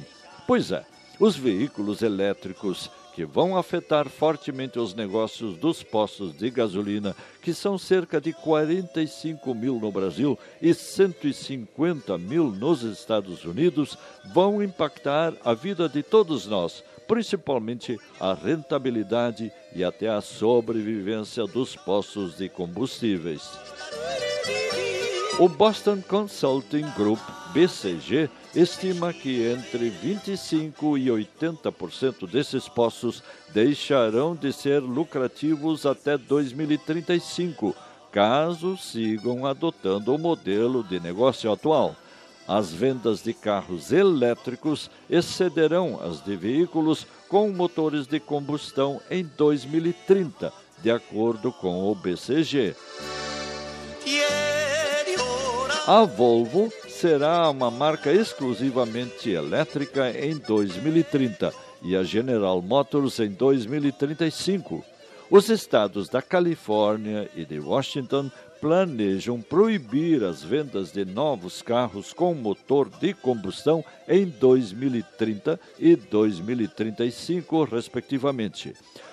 Pois 0.49 0.73
é, 0.73 0.85
os 1.21 1.37
veículos 1.37 2.03
elétricos 2.03 2.91
que 3.15 3.25
vão 3.25 3.57
afetar 3.57 4.09
fortemente 4.09 4.79
os 4.79 4.93
negócios 4.93 5.57
dos 5.57 5.83
postos 5.83 6.37
de 6.37 6.51
gasolina, 6.51 7.15
que 7.41 7.55
são 7.55 7.79
cerca 7.79 8.21
de 8.21 8.33
45 8.33 9.55
mil 9.55 9.79
no 9.79 9.93
Brasil 9.93 10.37
e 10.61 10.75
150 10.75 12.19
mil 12.19 12.51
nos 12.51 12.83
Estados 12.83 13.45
Unidos, 13.45 13.97
vão 14.33 14.63
impactar 14.63 15.33
a 15.45 15.55
vida 15.55 15.89
de 15.89 16.03
todos 16.03 16.47
nós, 16.47 16.83
principalmente 17.07 17.99
a 18.19 18.35
rentabilidade 18.35 19.53
e 19.75 19.85
até 19.85 20.09
a 20.09 20.21
sobrevivência 20.21 21.45
dos 21.45 21.77
postos 21.77 22.37
de 22.37 22.49
combustíveis. 22.49 23.43
O 25.39 25.49
Boston 25.49 26.01
Consulting 26.01 26.89
Group, 26.97 27.19
BCG, 27.53 28.31
estima 28.55 29.13
que 29.13 29.47
entre 29.47 29.91
25% 29.91 30.99
e 30.99 31.09
80% 31.09 32.29
desses 32.31 32.69
postos 32.69 33.23
deixarão 33.53 34.35
de 34.35 34.53
ser 34.53 34.81
lucrativos 34.81 35.85
até 35.85 36.17
2035, 36.17 37.75
caso 38.13 38.77
sigam 38.77 39.45
adotando 39.45 40.15
o 40.15 40.19
modelo 40.19 40.85
de 40.85 41.01
negócio 41.01 41.51
atual. 41.51 41.97
As 42.47 42.73
vendas 42.73 43.23
de 43.23 43.33
carros 43.33 43.91
elétricos 43.91 44.91
excederão 45.09 45.99
as 46.03 46.23
de 46.23 46.37
veículos 46.37 47.07
com 47.29 47.49
motores 47.49 48.07
de 48.07 48.21
combustão 48.21 49.01
em 49.11 49.25
2030, 49.25 50.53
de 50.83 50.91
acordo 50.91 51.51
com 51.51 51.91
o 51.91 51.95
BCG. 51.95 52.77
A 55.87 56.05
Volvo 56.05 56.73
será 56.95 57.51
uma 57.51 57.73
marca 57.73 58.13
exclusivamente 58.13 59.29
elétrica 59.29 60.11
em 60.17 60.39
2030 60.39 61.53
e 61.83 61.97
a 61.97 62.05
General 62.05 62.63
Motors 62.63 63.19
em 63.19 63.31
2035. 63.31 64.85
Os 65.29 65.49
estados 65.51 66.09
da 66.09 66.23
Califórnia 66.23 67.29
e 67.35 67.45
de 67.45 67.59
Washington 67.59 68.31
planejam 68.61 69.41
proibir 69.41 70.23
as 70.23 70.43
vendas 70.43 70.93
de 70.93 71.05
novos 71.05 71.61
carros 71.63 72.13
com 72.13 72.33
motor 72.33 72.89
de 72.89 73.13
combustão 73.13 73.85
em 74.09 74.27
2030 74.27 75.59
e 75.79 75.97
2035, 75.97 77.65
respectivamente. 77.65 78.73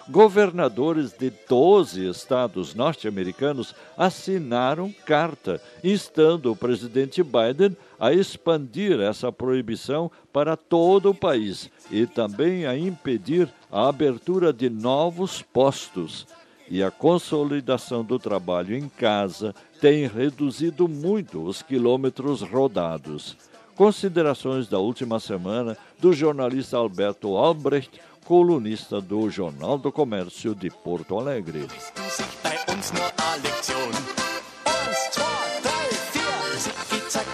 Governadores 0.10 1.14
de 1.14 1.32
12 1.48 2.10
estados 2.10 2.74
norte-americanos 2.74 3.76
assinaram 3.98 4.94
carta 5.06 5.62
instando 5.84 6.52
o 6.52 6.56
presidente 6.56 7.24
Biden 7.24 7.78
a 8.00 8.12
expandir 8.12 9.00
essa 9.00 9.32
proibição 9.32 10.12
para 10.34 10.58
todo 10.58 11.12
o 11.12 11.16
país 11.16 11.70
e 11.90 12.06
também 12.06 12.66
a 12.66 12.78
impedir 12.78 13.48
a 13.72 13.88
abertura 13.88 14.52
de 14.52 14.70
novos 14.70 15.42
postos 15.42 16.26
e 16.72 16.82
a 16.82 16.90
consolidação 16.90 18.02
do 18.02 18.18
trabalho 18.18 18.74
em 18.74 18.88
casa 18.88 19.54
tem 19.82 20.08
reduzido 20.08 20.88
muito 20.88 21.44
os 21.44 21.62
quilômetros 21.62 22.42
rodados. 22.42 23.36
Considerações 23.76 24.70
da 24.70 24.80
última 24.80 25.20
semana 25.20 25.78
do 26.00 26.14
jornalista 26.14 26.78
Alberto 26.78 27.36
Albrecht, 27.36 28.00
colunista 28.26 29.02
do 29.02 29.30
Jornal 29.30 29.78
do 29.78 29.92
Comércio 29.92 30.56
de 30.56 30.70
Porto 30.70 31.20
Alegre. 31.20 31.68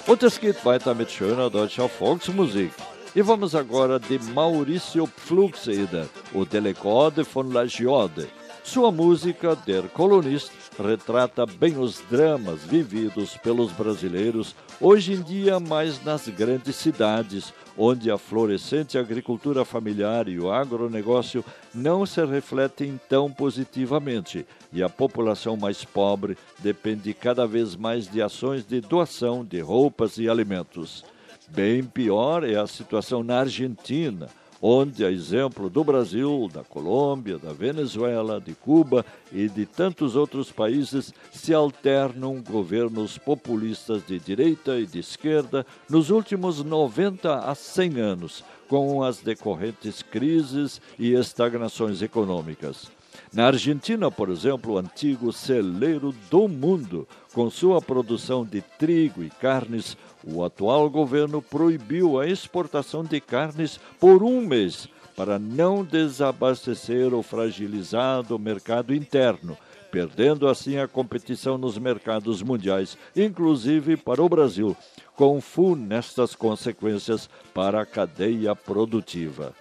Und 0.07 0.23
es 0.23 0.39
geht 0.39 0.65
weiter 0.65 0.95
mit 0.95 1.11
schöner 1.11 1.49
deutscher 1.49 1.89
Volksmusik. 1.89 2.71
E 3.15 3.21
vamos 3.21 3.55
agora 3.55 3.99
de 3.99 4.19
Maurício 4.19 5.07
Pflugseder, 5.07 6.07
o 6.33 6.45
delegode 6.45 7.23
von 7.23 7.51
La 7.51 7.65
Giode. 7.65 8.27
Sua 8.68 8.91
música, 8.91 9.55
Der 9.65 9.84
Kolonist, 9.84 10.51
retrata 10.78 11.45
bem 11.45 11.80
os 11.80 12.03
dramas 12.11 12.61
vividos 12.65 13.38
pelos 13.38 13.72
brasileiros 13.72 14.53
hoje 14.82 15.13
em 15.13 15.22
dia 15.22 15.57
mais 15.57 16.03
nas 16.03 16.28
grandes 16.28 16.76
cidades, 16.76 17.53
onde 17.78 18.11
a 18.11 18.18
florescente 18.18 18.97
agricultura 18.97 19.63
familiar 19.63 20.28
e 20.28 20.38
o 20.38 20.51
agronegócio 20.51 21.45
não 21.74 22.05
se 22.05 22.24
refletem 22.26 22.99
tão 23.07 23.32
positivamente 23.32 24.45
e 24.74 24.84
a 24.84 24.89
população 24.89 25.55
mais 25.55 25.86
pobre 25.86 26.38
depende 26.59 27.13
cada 27.13 27.47
vez 27.47 27.74
mais 27.74 28.05
de 28.05 28.22
ações 28.22 28.65
de 28.65 28.82
doação 28.82 29.45
de 29.45 29.61
roupas 29.61 30.18
e 30.18 30.28
alimentos. 30.28 31.05
Bem 31.47 31.86
pior 31.86 32.43
é 32.43 32.57
a 32.57 32.68
situação 32.68 33.24
na 33.24 33.39
Argentina, 33.39 34.28
onde, 34.61 35.05
a 35.05 35.11
exemplo 35.11 35.69
do 35.69 35.83
Brasil, 35.83 36.49
da 36.53 36.63
Colômbia, 36.63 37.37
da 37.37 37.53
Venezuela, 37.53 38.39
de 38.39 38.53
Cuba 38.53 39.05
e 39.31 39.47
de 39.47 39.65
tantos 39.65 40.15
outros 40.15 40.51
países, 40.51 41.13
se 41.31 41.53
alternam 41.53 42.41
governos 42.41 43.17
populistas 43.17 44.05
de 44.05 44.19
direita 44.19 44.79
e 44.79 44.85
de 44.85 44.99
esquerda 44.99 45.65
nos 45.89 46.09
últimos 46.09 46.63
90 46.63 47.39
a 47.39 47.55
100 47.55 47.99
anos, 47.99 48.43
com 48.67 49.03
as 49.03 49.19
decorrentes 49.19 50.01
crises 50.01 50.81
e 50.99 51.13
estagnações 51.13 52.01
econômicas. 52.01 52.91
Na 53.33 53.47
Argentina, 53.47 54.09
por 54.09 54.29
exemplo, 54.29 54.73
o 54.73 54.77
antigo 54.77 55.33
celeiro 55.33 56.13
do 56.29 56.47
mundo, 56.47 57.07
com 57.33 57.49
sua 57.49 57.81
produção 57.81 58.45
de 58.45 58.61
trigo 58.61 59.23
e 59.23 59.29
carnes, 59.29 59.97
o 60.24 60.43
atual 60.43 60.89
governo 60.89 61.41
proibiu 61.41 62.20
a 62.20 62.28
exportação 62.28 63.03
de 63.03 63.20
carnes 63.20 63.80
por 63.99 64.24
um 64.24 64.41
mês 64.41 64.88
para 65.15 65.39
não 65.39 65.84
desabastecer 65.84 67.13
o 67.13 67.24
fragilizado 67.24 68.38
mercado 68.38 68.93
interno, 68.93 69.57
perdendo 69.91 70.47
assim 70.47 70.78
a 70.78 70.88
competição 70.88 71.57
nos 71.57 71.78
mercados 71.78 72.43
mundiais, 72.43 72.97
inclusive 73.15 73.97
para 73.97 74.22
o 74.22 74.30
Brasil, 74.30 74.78
com 75.15 75.41
funestas 75.41 76.36
consequências 76.36 77.28
para 77.53 77.82
a 77.82 77.86
cadeia 77.86 78.55
produtiva. 78.55 79.53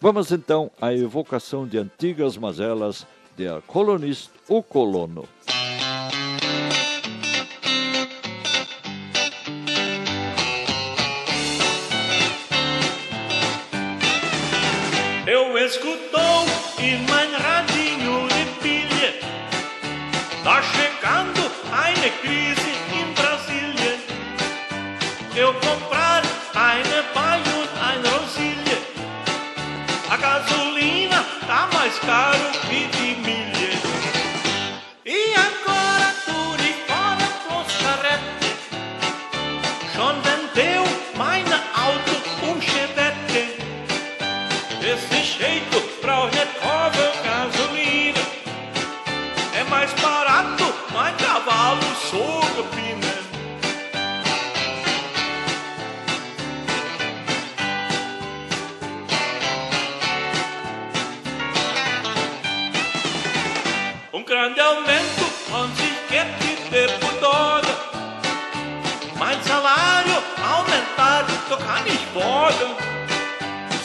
Vamos 0.00 0.32
então 0.32 0.70
à 0.80 0.94
evocação 0.94 1.66
de 1.66 1.76
antigas 1.76 2.36
mazelas 2.36 3.06
de 3.36 3.48
a 3.48 3.60
colonista, 3.60 4.32
o 4.48 4.62
colono. 4.62 5.28
Eu 16.94 17.00
escutou 17.00 17.23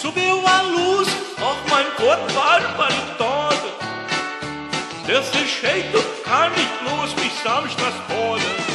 Subiu 0.10 0.43
a 0.43 0.62
luz, 0.64 1.07
auch 1.39 1.62
mein 1.70 1.86
Gott 1.95 2.36
war 2.36 2.62
baritosa. 2.76 3.70
Desse 5.05 5.38
jeito 5.62 5.99
kann 6.24 6.51
ich 6.55 6.88
bloß 6.88 7.16
mich 7.18 7.34
samstags 7.43 7.95
fordern. 8.07 8.69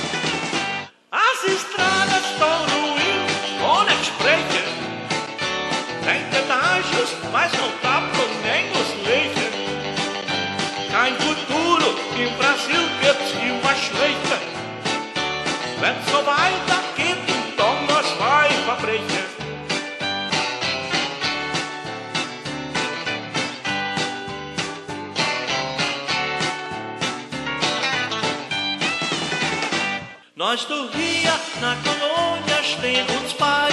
Nós 30.54 30.66
do 30.66 30.86
Rio, 30.86 31.32
na 31.60 31.76
colônia, 31.82 33.04
uns 33.20 33.32
bei. 33.32 33.72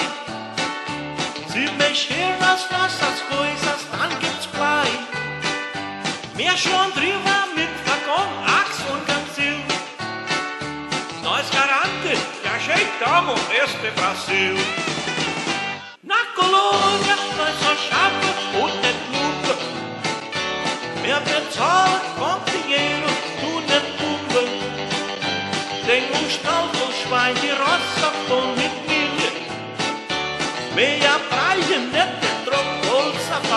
Se 1.52 1.70
mexer 1.78 2.36
nas 2.40 2.68
nossas 2.72 3.22
coisas, 3.30 3.86
dann 3.92 4.10
gibt's 4.20 4.48
Blei. 4.48 4.90
Mehr 6.36 6.58
schon 6.58 6.92
drüber 6.96 7.46
mit 7.56 7.70
Waggon, 7.86 8.28
Axt 8.48 8.82
und 8.90 9.06
Ganzil. 9.06 9.64
Nós 11.22 11.48
garante 11.52 12.18
que 12.42 12.50
ajeitamos 12.50 13.40
este 13.64 13.92
Brasil. 13.92 14.81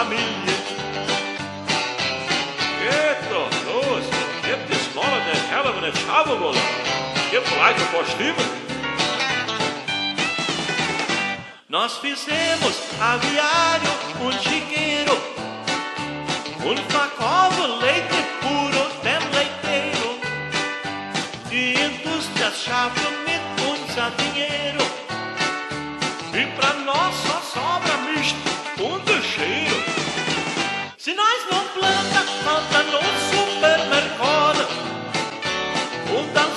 Familie. 0.05 0.57
Eto, 2.91 3.49
gibt 4.43 4.71
es 4.71 4.95
Molle 4.95 5.21
der 5.29 5.41
Kerle 5.49 5.73
mit 5.73 5.85
der 5.85 6.01
Schabewolle. 6.01 6.61
Gibt 7.31 7.49
Leute 7.57 7.81
vor 7.91 8.05
Stimmen. 8.05 8.65
Nós 11.69 11.97
fizemos 11.99 12.75
aviário, 13.01 13.93
um 14.21 14.33
chiqueiro, 14.45 15.17
um 16.63 16.77
pacovo, 16.93 17.63
leite 17.81 18.21
puro, 18.43 18.83
tem 19.03 19.19
leiteiro. 19.37 20.11
Die 21.51 21.75
Indústrias 21.87 22.67
mit 23.27 23.43
unser 23.71 24.11
dinheiro. 24.19 24.85
E 26.35 26.47
pra 26.57 26.75
nós 26.85 27.15
só 27.27 27.41
sobra 27.55 27.84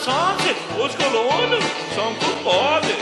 Se 0.07 0.81
os 0.81 0.95
colonos 0.95 1.65
são 1.93 2.15
culpados. 2.15 2.95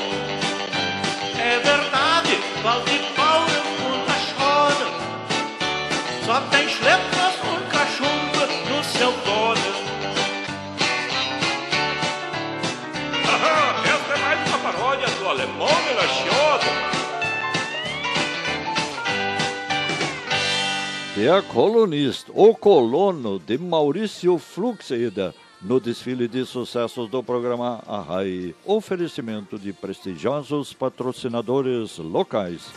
É 1.38 1.60
verdade, 1.60 2.36
falta 2.64 2.90
de 2.90 2.98
pau 3.14 3.42
und 3.86 4.10
a 4.10 4.18
chora. 4.34 4.88
Só 6.26 6.42
tem 6.50 6.68
schleppers 6.68 7.36
und 7.52 7.64
cachumba 7.70 8.48
no 8.70 8.84
seu 8.84 9.12
dono. 9.24 9.72
Essa 13.86 14.14
é 14.14 14.18
mais 14.18 14.50
uma 14.50 14.58
paródia 14.58 15.08
do 15.08 15.30
alemão 15.30 15.76
Melachiosa. 15.86 16.72
Der 21.16 21.44
Kolonist, 21.44 22.32
O 22.34 22.56
Colono, 22.56 23.38
de 23.38 23.60
Maurício 23.60 24.40
Fluxeder, 24.40 25.36
no 25.66 25.80
desfile 25.80 26.28
de 26.28 26.46
sucessos 26.46 27.10
do 27.10 27.24
programa 27.24 27.82
Arrai. 27.88 28.54
Oferecimento 28.64 29.58
de 29.58 29.74
prestigiosos 29.74 30.74
patrocinadores 30.74 31.98
locais. 31.98 32.72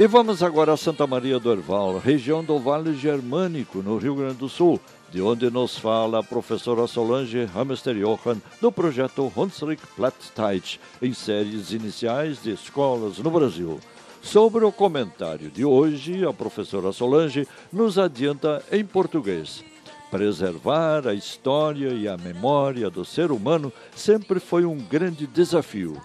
E 0.00 0.06
vamos 0.06 0.44
agora 0.44 0.74
a 0.74 0.76
Santa 0.76 1.08
Maria 1.08 1.40
do 1.40 1.50
Herval, 1.50 1.98
região 1.98 2.44
do 2.44 2.56
Vale 2.56 2.94
Germânico, 2.94 3.82
no 3.82 3.98
Rio 3.98 4.14
Grande 4.14 4.36
do 4.36 4.48
Sul, 4.48 4.78
de 5.10 5.20
onde 5.20 5.50
nos 5.50 5.76
fala 5.76 6.20
a 6.20 6.22
professora 6.22 6.86
Solange 6.86 7.44
Hamster 7.46 7.96
Johann, 7.96 8.40
do 8.60 8.70
projeto 8.70 9.32
Hunsrück 9.36 9.84
Plattdeutsch, 9.96 10.78
em 11.02 11.12
séries 11.12 11.72
iniciais 11.72 12.40
de 12.40 12.52
escolas 12.52 13.18
no 13.18 13.28
Brasil. 13.28 13.80
Sobre 14.22 14.64
o 14.64 14.70
comentário 14.70 15.50
de 15.50 15.64
hoje, 15.64 16.24
a 16.24 16.32
professora 16.32 16.92
Solange 16.92 17.44
nos 17.72 17.98
adianta 17.98 18.62
em 18.70 18.84
português. 18.84 19.64
Preservar 20.12 21.08
a 21.08 21.14
história 21.14 21.88
e 21.88 22.06
a 22.06 22.16
memória 22.16 22.88
do 22.88 23.04
ser 23.04 23.32
humano 23.32 23.72
sempre 23.96 24.38
foi 24.38 24.64
um 24.64 24.76
grande 24.76 25.26
desafio. 25.26 26.00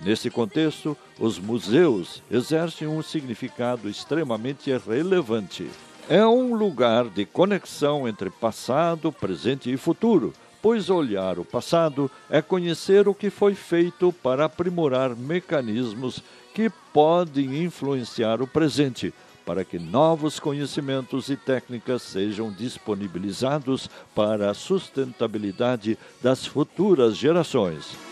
Nesse 0.00 0.30
contexto, 0.30 0.96
os 1.18 1.38
museus 1.38 2.22
exercem 2.30 2.86
um 2.86 3.02
significado 3.02 3.88
extremamente 3.88 4.70
relevante. 4.78 5.68
É 6.08 6.24
um 6.24 6.54
lugar 6.54 7.06
de 7.06 7.26
conexão 7.26 8.08
entre 8.08 8.30
passado, 8.30 9.10
presente 9.12 9.70
e 9.70 9.76
futuro, 9.76 10.32
pois 10.62 10.88
olhar 10.88 11.38
o 11.38 11.44
passado 11.44 12.10
é 12.30 12.40
conhecer 12.40 13.08
o 13.08 13.14
que 13.14 13.28
foi 13.28 13.54
feito 13.54 14.12
para 14.22 14.44
aprimorar 14.44 15.14
mecanismos 15.14 16.22
que 16.54 16.70
podem 16.92 17.62
influenciar 17.62 18.40
o 18.40 18.46
presente, 18.46 19.12
para 19.44 19.64
que 19.64 19.78
novos 19.78 20.38
conhecimentos 20.38 21.28
e 21.28 21.36
técnicas 21.36 22.02
sejam 22.02 22.52
disponibilizados 22.52 23.90
para 24.14 24.50
a 24.50 24.54
sustentabilidade 24.54 25.98
das 26.22 26.46
futuras 26.46 27.16
gerações. 27.16 28.07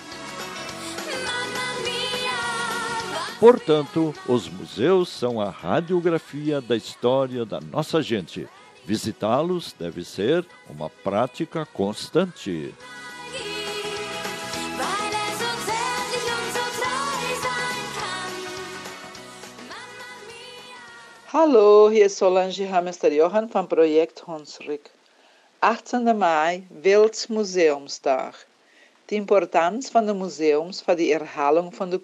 Portanto, 3.39 4.14
os 4.26 4.49
museus 4.49 5.11
são 5.11 5.39
a 5.39 5.51
radiografia 5.51 6.59
da 6.59 6.74
história 6.74 7.45
da 7.45 7.61
nossa 7.61 8.01
gente. 8.01 8.49
Visitá-los 8.87 9.74
deve 9.78 10.05
ser 10.05 10.47
uma 10.70 10.89
prática 10.89 11.66
constante. 11.66 12.74
Hallo, 21.30 21.91
hier 21.91 22.07
ist 22.07 22.16
Solange 22.16 22.66
Hamester 22.66 23.12
Johan 23.12 23.49
van 23.49 23.66
Project 23.66 24.22
Hunsrück. 24.26 24.91
18 25.61 26.14
Mai, 26.14 26.66
Weltmuseumsdag. 26.70 28.34
De 29.05 29.14
importantie 29.14 29.91
van 29.91 30.07
de 30.07 30.14
museums 30.14 30.82
voor 30.82 30.97
de 30.97 31.05
herhaling 31.05 31.74
van 31.74 31.91
de. 31.91 32.01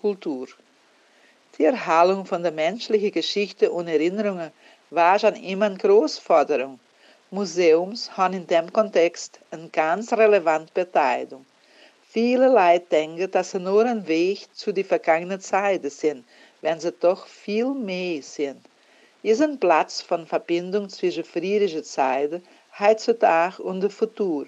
Die 1.58 1.66
Erhaltung 1.66 2.24
von 2.24 2.42
der 2.42 2.50
menschlichen 2.50 3.12
Geschichte 3.12 3.70
und 3.70 3.86
Erinnerungen 3.86 4.50
war 4.88 5.18
schon 5.18 5.36
immer 5.36 5.66
eine 5.66 5.76
Großforderung. 5.76 6.80
Museums 7.30 8.16
haben 8.16 8.32
in 8.32 8.46
dem 8.46 8.72
Kontext 8.72 9.38
eine 9.50 9.68
ganz 9.68 10.14
relevante 10.14 10.72
Bedeutung. 10.72 11.44
Viele 12.08 12.48
Leute 12.48 12.86
denken, 12.90 13.30
dass 13.30 13.50
sie 13.50 13.58
nur 13.58 13.84
ein 13.84 14.06
Weg 14.06 14.46
zu 14.54 14.72
die 14.72 14.82
vergangenen 14.82 15.40
Zeiten 15.40 15.90
sind, 15.90 16.24
wenn 16.62 16.80
sie 16.80 16.92
doch 16.92 17.26
viel 17.26 17.74
mehr 17.74 18.22
sind. 18.22 18.60
Ist 19.22 19.42
ein 19.42 19.60
Platz 19.60 20.00
von 20.00 20.26
Verbindung 20.26 20.88
zwischen 20.88 21.22
friedlichen 21.24 21.84
Zeiten, 21.84 22.42
heutzutage 22.78 23.62
und 23.62 23.82
dem 23.82 23.90
Futur, 23.90 24.46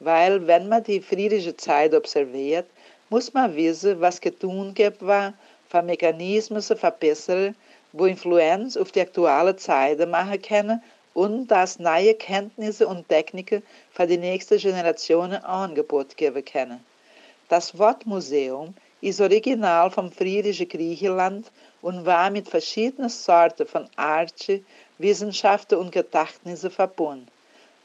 weil 0.00 0.46
wenn 0.46 0.70
man 0.70 0.82
die 0.82 1.02
friedliche 1.02 1.54
Zeit 1.54 1.92
observiert, 1.92 2.66
muss 3.10 3.34
man 3.34 3.54
wissen, 3.54 4.00
was 4.00 4.20
getun 4.20 4.72
gibt 4.72 5.04
war, 5.06 5.34
für 5.68 5.82
Mechanismen 5.82 6.62
zu 6.62 6.76
verbessern, 6.76 7.54
wo 7.92 8.06
Influenz 8.06 8.76
auf 8.76 8.92
die 8.92 9.00
aktuelle 9.00 9.56
Zeit 9.56 10.06
machen 10.08 10.40
können 10.42 10.82
und 11.14 11.46
dass 11.46 11.78
neue 11.78 12.14
Kenntnisse 12.14 12.86
und 12.86 13.08
Techniken 13.08 13.62
für 13.90 14.06
die 14.06 14.18
nächste 14.18 14.58
Generation 14.58 15.32
Angebot 15.32 16.16
geben 16.16 16.44
können. 16.44 16.84
Das 17.48 17.78
Wort 17.78 18.04
Museum 18.06 18.74
ist 19.00 19.20
original 19.20 19.90
vom 19.90 20.10
friedlichen 20.10 20.68
Griechenland 20.68 21.50
und 21.80 22.04
war 22.04 22.28
mit 22.30 22.48
verschiedenen 22.48 23.08
Sorten 23.08 23.66
von 23.66 23.88
Arche, 23.96 24.62
Wissenschaften 24.98 25.78
und 25.78 25.92
Gedächtnissen 25.92 26.70
verbunden. 26.70 27.28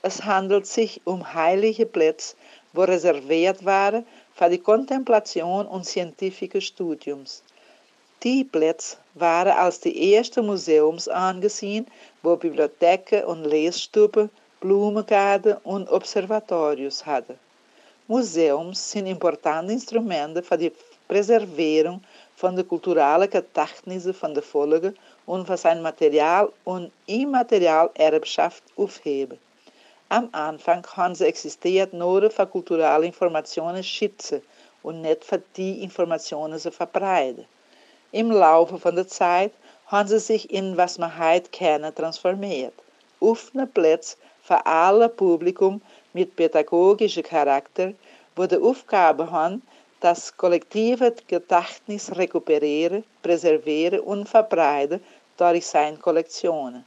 Es 0.02 0.26
handelt 0.26 0.66
sich 0.66 1.00
um 1.06 1.34
heilige 1.34 1.86
Plätze, 1.86 2.36
wo 2.74 2.82
reserviert 2.82 3.64
waren 3.64 4.06
für 4.34 4.50
die 4.50 4.58
Kontemplation 4.58 5.68
und 5.68 5.86
scientifique 5.86 6.60
Studiums. 6.60 7.44
Die 8.24 8.44
Plätze 8.44 8.98
waren 9.16 9.58
als 9.58 9.80
die 9.80 10.14
ersten 10.14 10.46
Museums 10.46 11.08
angesehen, 11.08 11.88
wo 12.22 12.36
Bibliotheken 12.36 13.26
und 13.26 13.46
Lesstuben, 13.46 14.30
Blumengarten 14.60 15.58
und 15.64 15.90
Observatorius 15.90 17.04
hatten. 17.04 17.40
Museums 18.08 18.92
sind 18.92 19.08
importante 19.08 19.74
Instrumente 19.74 20.44
für 20.44 20.56
die 20.56 20.72
Präservierung 21.08 22.04
von 22.36 22.56
der 22.56 22.64
kulturellen 22.64 23.28
Gedächtnisse 23.28 24.14
von 24.14 24.36
der 24.36 24.44
Volken 24.44 24.96
und 25.26 25.48
für 25.48 25.58
sein 25.58 25.82
Material 25.82 26.54
und 26.64 26.92
immaterial 27.08 27.90
Erbschaft 27.96 28.64
aufheben. 28.78 29.40
Am 30.10 30.30
Anfang 30.32 30.86
haben 30.96 31.16
sie 31.16 31.26
existiert 31.26 31.92
nur 31.92 32.30
für 32.30 32.46
kulturelle 32.46 33.08
Informationen 33.08 33.84
schützen 33.84 34.44
und 34.84 35.02
nicht 35.02 35.26
für 35.26 35.42
die 35.58 35.82
Informationen 35.82 36.60
zu 36.60 36.72
verbreiten. 36.72 37.48
Im 38.14 38.30
Laufe 38.30 38.78
von 38.78 38.98
der 38.98 39.08
Zeit 39.08 39.54
haben 39.88 40.10
sie 40.10 40.20
sich 40.20 40.52
in 40.52 40.76
was 40.76 40.98
man 40.98 41.18
heute 41.18 41.50
kennen 41.50 41.96
transformiert. 41.96 42.74
Offene 43.22 43.66
Plätze 43.66 44.18
für 44.44 44.66
alle 44.66 45.08
Publikum 45.08 45.82
mit 46.12 46.36
pädagogischem 46.36 47.24
Charakter, 47.24 47.94
wo 48.36 48.46
die 48.48 48.58
Aufgabe 48.58 49.32
haben, 49.32 49.62
das 50.02 50.36
kollektive 50.36 51.16
Gedächtnis 51.26 52.14
rekuperieren, 52.14 53.06
präservieren 53.22 54.02
und 54.02 54.28
verbreiten 54.28 55.02
durch 55.38 55.66
seine 55.66 55.96
Kollektionen. 55.96 56.84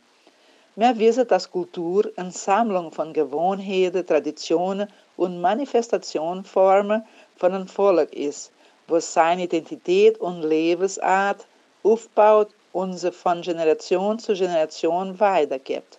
Wir 0.76 0.98
wissen, 0.98 1.26
dass 1.26 1.50
Kultur 1.50 2.10
eine 2.16 2.32
Sammlung 2.32 2.92
von 2.92 3.14
Gewohnheiten, 3.14 4.06
Traditionen 4.06 4.88
und 5.16 5.40
Manifestationformen 5.40 7.02
von 7.38 7.52
einem 7.54 7.68
Volk 7.68 8.12
ist, 8.12 8.50
wo 8.88 9.00
seine 9.00 9.44
Identität 9.44 10.18
und 10.20 10.42
Lebensart 10.42 11.46
aufbaut 11.82 12.48
und 12.72 12.94
sie 12.94 13.12
von 13.12 13.42
Generation 13.42 14.18
zu 14.18 14.34
Generation 14.34 15.18
weitergibt. 15.18 15.98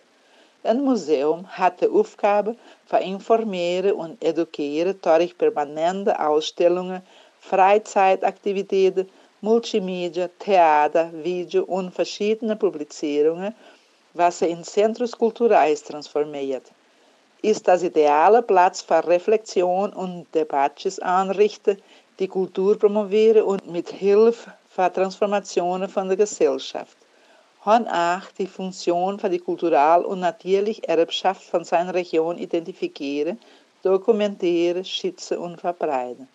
Ein 0.62 0.82
Museum 0.82 1.46
hat 1.46 1.80
die 1.80 1.88
Aufgabe, 1.88 2.56
zu 2.88 2.96
informieren 2.96 3.92
und 3.92 4.22
eduzieren 4.22 4.98
durch 5.00 5.38
permanente 5.38 6.18
Ausstellungen, 6.18 7.02
Freizeitaktivitäten, 7.40 9.08
Multimedia, 9.40 10.28
Theater, 10.40 11.10
Video 11.12 11.62
und 11.64 11.92
verschiedene 11.94 12.56
Publizierungen, 12.56 13.54
was 14.14 14.40
sie 14.40 14.46
in 14.46 14.64
Centros 14.64 15.12
Culturais 15.12 15.84
transformiert. 15.84 16.64
Ist 17.42 17.68
das 17.68 17.82
ideale 17.84 18.42
Platz 18.42 18.82
für 18.82 19.06
Reflexion 19.06 19.92
und 19.92 20.26
Debattes 20.34 20.98
anrichten, 20.98 21.80
die 22.18 22.28
Kultur 22.28 22.78
promovieren 22.78 23.42
und 23.42 23.70
mit 23.70 23.90
Hilfe 23.90 24.52
für 24.68 24.92
Transformationen 24.92 25.88
von 25.88 26.08
der 26.08 26.16
Gesellschaft. 26.16 26.96
Han 27.64 27.86
auch 27.88 28.30
die 28.38 28.46
Funktion 28.46 29.18
für 29.18 29.28
die 29.28 29.40
kultural 29.40 30.04
und 30.04 30.20
natürliche 30.20 30.86
Erbschaft 30.88 31.42
von 31.42 31.64
seiner 31.64 31.92
Region 31.92 32.38
identifizieren, 32.38 33.38
dokumentieren, 33.82 34.84
schützen 34.84 35.38
und 35.38 35.60
verbreiten. 35.60 36.28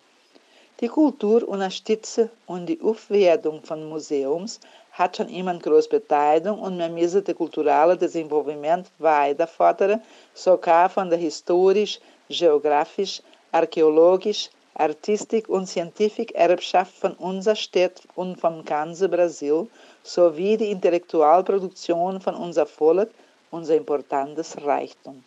Die 0.80 0.88
Kultur 0.88 1.48
unterstützen 1.48 2.30
und 2.46 2.66
die 2.66 2.80
Aufwertung 2.80 3.62
von 3.62 3.88
Museums 3.88 4.60
hat 4.92 5.16
schon 5.16 5.28
immer 5.28 5.52
eine 5.52 5.60
große 5.60 5.88
Bedeutung 5.88 6.60
und 6.60 6.78
wir 6.78 6.88
müssen 6.88 7.24
das 7.24 7.34
kulturelle 7.34 7.96
Desenvolvimento 7.96 8.90
weiter 8.98 9.46
fordern, 9.46 10.02
sogar 10.34 10.90
von 10.90 11.08
der 11.08 11.18
historisch, 11.18 11.98
geografisch, 12.28 13.22
archäologisch, 13.52 14.50
artistik 14.74 15.48
und 15.48 15.66
scientific 15.66 16.32
Erbschaft 16.32 16.94
von 16.94 17.12
unserer 17.14 17.56
Stadt 17.56 18.02
und 18.14 18.40
vom 18.40 18.64
ganzen 18.64 19.10
Brasil 19.10 19.68
sowie 20.02 20.56
die 20.56 20.70
Intellektualproduktion 20.70 22.20
von 22.20 22.34
unser 22.34 22.66
Volk 22.66 23.10
unser 23.50 23.76
importantes 23.76 24.56
Reichtum. 24.64 25.22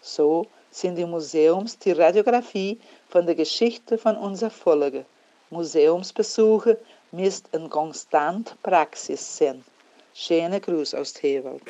So 0.00 0.46
sind 0.70 0.96
die 0.96 1.04
Museums 1.04 1.78
die 1.78 1.92
Radiographie 1.92 2.80
von 3.08 3.26
der 3.26 3.34
Geschichte 3.34 3.98
von 3.98 4.16
unser 4.16 4.50
Volk. 4.50 5.04
Museumsbesuche 5.50 6.78
müsst 7.12 7.48
eine 7.52 7.68
konstante 7.68 8.54
Praxis 8.62 9.36
sein. 9.36 9.64
Schöne 10.16 10.60
Gruß 10.60 10.94
aus 10.94 11.12
Tewald. 11.12 11.60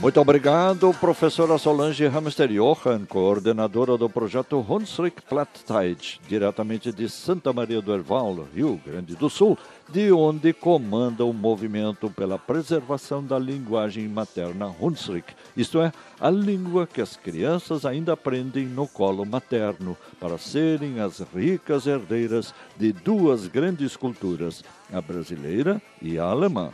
Muito 0.00 0.20
obrigado, 0.20 0.94
professora 0.94 1.58
Solange 1.58 2.08
Hamster 2.08 2.48
Johan, 2.48 3.04
coordenadora 3.04 3.98
do 3.98 4.08
projeto 4.08 4.64
Hunsrück 4.68 5.22
Plattdeutsch, 5.28 6.20
diretamente 6.28 6.92
de 6.92 7.08
Santa 7.08 7.52
Maria 7.52 7.82
do 7.82 7.92
Herval, 7.92 8.46
Rio 8.54 8.80
Grande 8.86 9.16
do 9.16 9.28
Sul, 9.28 9.58
de 9.88 10.12
onde 10.12 10.52
comanda 10.52 11.24
o 11.24 11.32
movimento 11.32 12.10
pela 12.10 12.38
preservação 12.38 13.24
da 13.24 13.38
linguagem 13.38 14.08
materna 14.08 14.74
Hunsrück, 14.80 15.34
isto 15.56 15.80
é, 15.80 15.92
a 16.20 16.30
língua 16.30 16.86
que 16.86 17.00
as 17.00 17.16
crianças 17.16 17.84
ainda 17.84 18.12
aprendem 18.12 18.66
no 18.66 18.88
colo 18.88 19.24
materno, 19.24 19.96
para 20.18 20.38
serem 20.38 21.00
as 21.00 21.20
ricas 21.34 21.86
herdeiras 21.86 22.54
de 22.76 22.92
duas 22.92 23.46
grandes 23.46 23.96
culturas, 23.96 24.64
a 24.92 25.00
brasileira 25.00 25.80
e 26.00 26.18
a 26.18 26.24
alemã. 26.24 26.70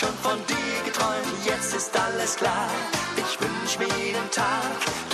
schon 0.00 0.16
von 0.22 0.38
dir 0.46 0.84
geträumt, 0.84 1.44
jetzt 1.44 1.74
ist 1.74 1.94
alles 1.94 2.36
klar. 2.36 2.70
Ich 3.18 3.38
wünsch 3.38 3.78
mir 3.78 4.14
Tag, 4.30 5.09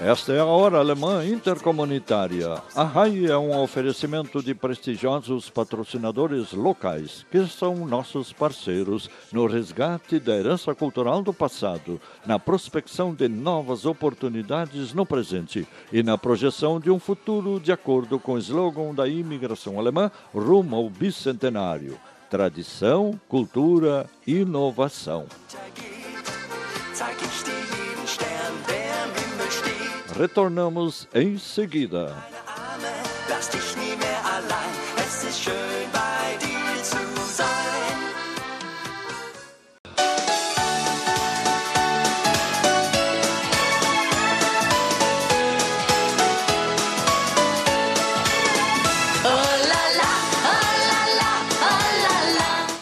Esta 0.00 0.32
é 0.32 0.40
a 0.40 0.44
Hora 0.44 0.78
Alemã 0.78 1.24
Intercomunitária. 1.24 2.60
A 2.74 2.82
RAI 2.82 3.26
é 3.26 3.36
um 3.36 3.60
oferecimento 3.60 4.42
de 4.42 4.54
prestigiosos 4.54 5.48
patrocinadores 5.48 6.52
locais, 6.52 7.24
que 7.30 7.46
são 7.46 7.86
nossos 7.86 8.32
parceiros 8.32 9.08
no 9.32 9.46
resgate 9.46 10.18
da 10.18 10.34
herança 10.36 10.74
cultural 10.74 11.22
do 11.22 11.32
passado, 11.32 12.00
na 12.26 12.38
prospecção 12.38 13.14
de 13.14 13.28
novas 13.28 13.86
oportunidades 13.86 14.92
no 14.92 15.06
presente 15.06 15.66
e 15.92 16.02
na 16.02 16.18
projeção 16.18 16.80
de 16.80 16.90
um 16.90 16.98
futuro 16.98 17.60
de 17.60 17.70
acordo 17.70 18.18
com 18.18 18.32
o 18.32 18.38
slogan 18.38 18.92
da 18.92 19.06
imigração 19.06 19.78
alemã 19.78 20.10
rumo 20.34 20.74
ao 20.74 20.90
bicentenário. 20.90 21.96
Tradição, 22.28 23.18
cultura, 23.28 24.10
inovação. 24.26 25.26
Zeig 26.94 27.24
ich 27.24 27.42
dir 27.42 27.63
Retornamos 30.16 31.08
em 31.12 31.36
seguida. 31.38 32.14
Lass 33.28 33.48
dich 33.50 33.76
nie 33.76 33.96
mehr 33.96 34.24
allein. 34.24 34.74
Es 34.96 35.24
ist 35.24 35.42
schön 35.42 35.54
bei 35.92 36.36
dir 36.38 36.82
zu 36.84 36.98
sein. 37.32 37.73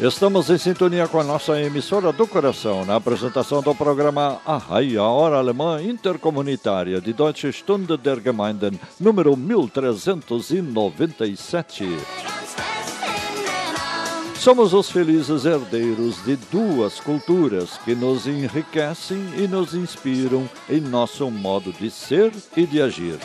Estamos 0.03 0.50
em 0.50 0.59
sintonia 0.59 1.07
com 1.07 1.20
a 1.20 1.24
nossa 1.24 1.61
emissora 1.61 2.12
do 2.12 2.26
coração 2.26 2.84
na 2.84 2.96
apresentação 2.96 3.62
do 3.62 3.72
programa 3.72 4.40
Arrai, 4.44 4.96
a 4.96 5.05
Hora 5.05 5.36
Alemã 5.36 5.80
Intercomunitária 5.80 7.00
de 7.00 7.12
Deutsche 7.12 7.53
Stunde 7.53 7.96
der 7.96 8.20
Gemeinden, 8.20 8.80
número 8.98 9.36
1397. 9.36 11.86
Somos 14.34 14.74
os 14.74 14.90
felizes 14.90 15.44
herdeiros 15.44 16.20
de 16.24 16.34
duas 16.50 16.98
culturas 16.98 17.78
que 17.84 17.94
nos 17.94 18.26
enriquecem 18.26 19.24
e 19.36 19.46
nos 19.46 19.72
inspiram 19.72 20.50
em 20.68 20.80
nosso 20.80 21.30
modo 21.30 21.72
de 21.72 21.88
ser 21.92 22.32
e 22.57 22.66
de 22.66 22.82
agir. 22.82 23.20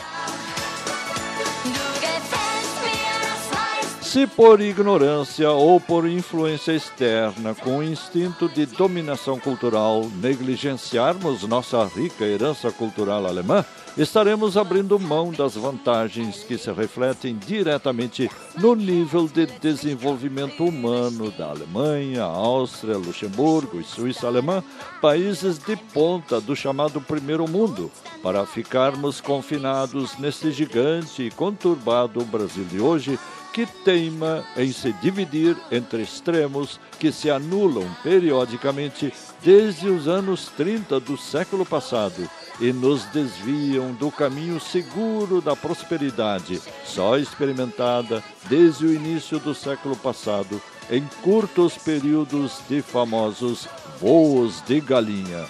Se 4.08 4.26
por 4.26 4.58
ignorância 4.62 5.50
ou 5.50 5.78
por 5.78 6.08
influência 6.08 6.72
externa, 6.72 7.54
com 7.54 7.76
o 7.76 7.84
instinto 7.84 8.48
de 8.48 8.64
dominação 8.64 9.38
cultural, 9.38 10.10
negligenciarmos 10.22 11.42
nossa 11.42 11.84
rica 11.84 12.24
herança 12.24 12.72
cultural 12.72 13.26
alemã, 13.26 13.62
estaremos 13.98 14.56
abrindo 14.56 14.98
mão 14.98 15.30
das 15.30 15.56
vantagens 15.56 16.42
que 16.42 16.56
se 16.56 16.72
refletem 16.72 17.36
diretamente 17.36 18.30
no 18.56 18.74
nível 18.74 19.28
de 19.28 19.44
desenvolvimento 19.44 20.64
humano 20.64 21.30
da 21.32 21.50
Alemanha, 21.50 22.22
Áustria, 22.22 22.96
Luxemburgo 22.96 23.78
e 23.78 23.84
Suíça 23.84 24.26
alemã, 24.26 24.64
países 25.02 25.58
de 25.58 25.76
ponta 25.76 26.40
do 26.40 26.56
chamado 26.56 26.98
primeiro 26.98 27.46
mundo, 27.46 27.90
para 28.22 28.46
ficarmos 28.46 29.20
confinados 29.20 30.16
neste 30.18 30.50
gigante 30.50 31.24
e 31.24 31.30
conturbado 31.30 32.24
Brasil 32.24 32.64
de 32.64 32.80
hoje 32.80 33.18
que 33.52 33.66
teima 33.84 34.44
em 34.56 34.72
se 34.72 34.92
dividir 34.94 35.56
entre 35.70 36.02
extremos 36.02 36.78
que 36.98 37.12
se 37.12 37.30
anulam 37.30 37.88
periodicamente 38.02 39.12
desde 39.42 39.88
os 39.88 40.08
anos 40.08 40.50
30 40.56 41.00
do 41.00 41.16
século 41.16 41.64
passado 41.64 42.28
e 42.60 42.72
nos 42.72 43.04
desviam 43.06 43.92
do 43.92 44.10
caminho 44.10 44.58
seguro 44.58 45.40
da 45.40 45.54
prosperidade, 45.54 46.60
só 46.84 47.16
experimentada 47.16 48.22
desde 48.48 48.86
o 48.86 48.92
início 48.92 49.38
do 49.38 49.54
século 49.54 49.96
passado, 49.96 50.60
em 50.90 51.02
curtos 51.22 51.76
períodos 51.78 52.60
de 52.68 52.82
famosos 52.82 53.68
voos 54.00 54.62
de 54.62 54.80
galinha. 54.80 55.46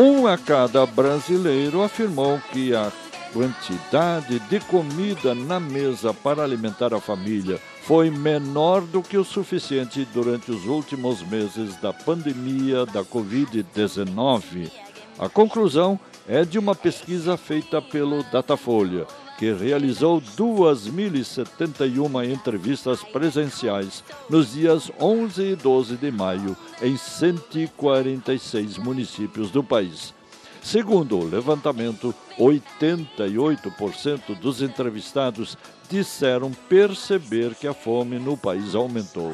Um 0.00 0.28
a 0.28 0.38
cada 0.38 0.86
brasileiro 0.86 1.82
afirmou 1.82 2.40
que 2.52 2.72
a 2.72 2.92
quantidade 3.32 4.38
de 4.38 4.60
comida 4.60 5.34
na 5.34 5.58
mesa 5.58 6.14
para 6.14 6.44
alimentar 6.44 6.94
a 6.94 7.00
família 7.00 7.58
foi 7.82 8.08
menor 8.08 8.82
do 8.82 9.02
que 9.02 9.18
o 9.18 9.24
suficiente 9.24 10.06
durante 10.14 10.52
os 10.52 10.66
últimos 10.66 11.20
meses 11.22 11.74
da 11.78 11.92
pandemia 11.92 12.86
da 12.86 13.02
Covid-19. 13.02 14.70
A 15.18 15.28
conclusão 15.28 15.98
é 16.28 16.44
de 16.44 16.60
uma 16.60 16.76
pesquisa 16.76 17.36
feita 17.36 17.82
pelo 17.82 18.22
Datafolha, 18.22 19.04
que 19.38 19.52
realizou 19.52 20.20
2.071 20.20 22.28
entrevistas 22.28 23.04
presenciais 23.04 24.02
nos 24.28 24.52
dias 24.52 24.90
11 25.00 25.52
e 25.52 25.56
12 25.56 25.96
de 25.96 26.10
maio 26.10 26.56
em 26.82 26.96
146 26.96 28.78
municípios 28.78 29.52
do 29.52 29.62
país. 29.62 30.12
Segundo 30.60 31.18
o 31.18 31.24
levantamento, 31.24 32.12
88% 32.36 34.36
dos 34.38 34.60
entrevistados 34.60 35.56
disseram 35.88 36.50
perceber 36.68 37.54
que 37.54 37.68
a 37.68 37.72
fome 37.72 38.18
no 38.18 38.36
país 38.36 38.74
aumentou. 38.74 39.32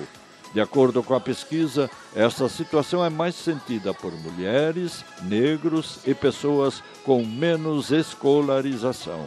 De 0.53 0.61
acordo 0.61 1.03
com 1.03 1.15
a 1.15 1.21
pesquisa, 1.21 1.91
essa 2.15 2.47
situação 2.49 3.05
é 3.05 3.11
mais 3.11 3.35
sentida 3.35 3.93
por 3.93 4.13
mulheres, 4.13 5.05
negros 5.23 5.99
e 6.07 6.15
pessoas 6.15 6.81
com 7.05 7.25
menos 7.25 7.91
escolarização. 7.91 9.27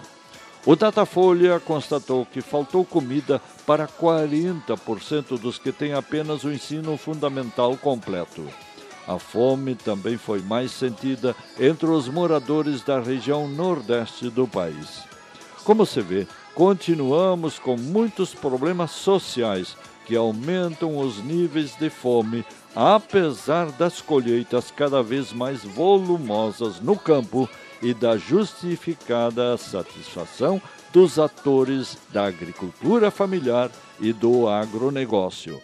O 0.68 0.76
Datafolha 0.76 1.61
constatou 1.61 2.26
que 2.26 2.41
faltou 2.41 2.84
comida 2.84 3.41
para 3.65 3.88
40% 3.88 5.39
dos 5.39 5.57
que 5.57 5.72
têm 5.72 5.93
apenas 5.93 6.43
o 6.43 6.51
ensino 6.51 6.97
fundamental 6.97 7.78
completo. 7.78 8.45
A 9.07 9.18
fome 9.18 9.76
também 9.76 10.18
foi 10.18 10.41
mais 10.41 10.72
sentida 10.72 11.34
entre 11.57 11.86
os 11.86 12.09
moradores 12.09 12.84
da 12.84 12.99
região 12.99 13.47
nordeste 13.47 14.30
do 14.30 14.45
país. 14.45 15.03
Como 15.63 15.86
se 15.86 16.01
vê, 16.01 16.28
continuamos 16.53 17.57
com 17.57 17.78
muitos 17.78 18.36
problemas 18.36 18.91
sociais 18.91 19.78
que 20.05 20.18
aumentam 20.18 20.97
os 20.97 21.24
níveis 21.24 21.78
de 21.78 21.89
fome, 21.89 22.43
apesar 22.76 23.72
das 23.72 24.01
colheitas 24.01 24.70
cada 24.70 25.01
vez 25.01 25.32
mais 25.32 25.63
volumosas 25.63 26.82
no 26.82 26.97
campo 26.97 27.47
e 27.82 27.93
da 27.93 28.17
justificada 28.17 29.57
satisfação 29.57 30.61
dos 30.91 31.19
atores 31.19 31.97
da 32.11 32.25
agricultura 32.25 33.11
familiar 33.11 33.69
e 33.99 34.13
do 34.13 34.47
agronegócio. 34.47 35.61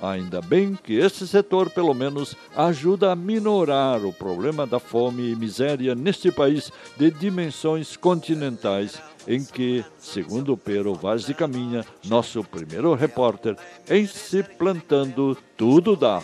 Ainda 0.00 0.42
bem 0.42 0.74
que 0.74 0.94
este 0.94 1.26
setor, 1.26 1.70
pelo 1.70 1.94
menos, 1.94 2.36
ajuda 2.54 3.12
a 3.12 3.16
minorar 3.16 4.04
o 4.04 4.12
problema 4.12 4.66
da 4.66 4.78
fome 4.78 5.30
e 5.30 5.36
miséria 5.36 5.94
neste 5.94 6.30
país 6.30 6.70
de 6.98 7.10
dimensões 7.10 7.96
continentais, 7.96 9.00
em 9.26 9.42
que, 9.42 9.84
segundo 9.98 10.56
Pero 10.56 10.94
Vaz 10.94 11.24
de 11.24 11.32
Caminha, 11.32 11.84
nosso 12.04 12.44
primeiro 12.44 12.94
repórter, 12.94 13.56
em 13.88 14.06
se 14.06 14.42
plantando 14.42 15.36
tudo 15.56 15.96
dá. 15.96 16.22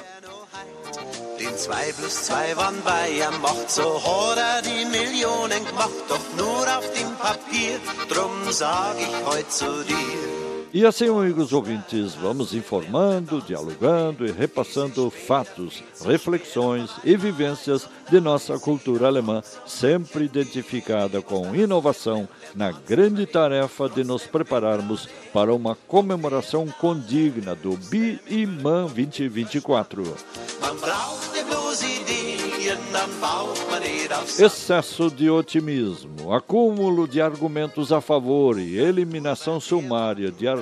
Den 1.43 1.59
2 1.59 1.93
plus 1.99 2.25
2 2.27 2.57
waren 2.57 2.81
Bayern 2.85 3.41
macht, 3.41 3.69
so 3.69 4.01
hat 4.01 4.39
er 4.39 4.63
die 4.63 4.85
Millionen 4.85 5.65
gemacht, 5.67 5.91
doch 6.09 6.21
nur 6.37 6.79
auf 6.79 6.89
dem 6.93 7.17
Papier, 7.17 7.81
drum 8.09 8.53
sag 8.53 8.95
ich 9.01 9.27
heut 9.27 9.51
zu 9.51 9.83
dir. 9.83 10.62
E 10.75 10.87
assim, 10.87 11.07
amigos 11.07 11.53
ouvintes, 11.53 12.15
vamos 12.15 12.55
informando, 12.55 13.43
dialogando 13.43 14.25
e 14.25 14.33
repassando 14.33 15.11
fatos, 15.11 15.85
reflexões 16.03 16.91
e 17.05 17.15
vivências 17.15 17.87
de 18.11 18.19
nossa 18.19 18.59
cultura 18.59 19.07
alemã, 19.07 19.43
sempre 19.67 20.25
identificada 20.25 21.21
com 21.21 21.55
inovação 21.55 22.27
na 22.55 22.73
grande 22.73 23.27
tarefa 23.27 23.87
de 23.87 24.03
nos 24.03 24.27
prepararmos 24.27 25.07
para 25.31 25.55
uma 25.55 25.75
comemoração 25.75 26.67
condigna 26.81 27.55
do 27.55 27.77
Bi-Iman 27.77 28.87
2024. 28.87 30.03
Man 30.63 30.77
braucht 30.77 31.35
ne 31.35 31.45
bloß 31.45 31.83
Ideen, 31.83 32.79
dann 32.93 33.11
baut 33.21 33.59
man 33.71 33.83
nicht 33.83 34.13
aufs 34.13 34.39
Excesso 34.41 35.11
de 35.11 35.31
otimismo, 35.31 36.33
acúmulo 36.33 37.07
de 37.09 37.21
argumentos 37.21 37.93
a 37.93 38.01
favor 38.01 38.59
e 38.59 38.79
eliminação 38.79 39.61
sumária 39.61 40.31
de 40.31 40.47
argumentos 40.47 40.62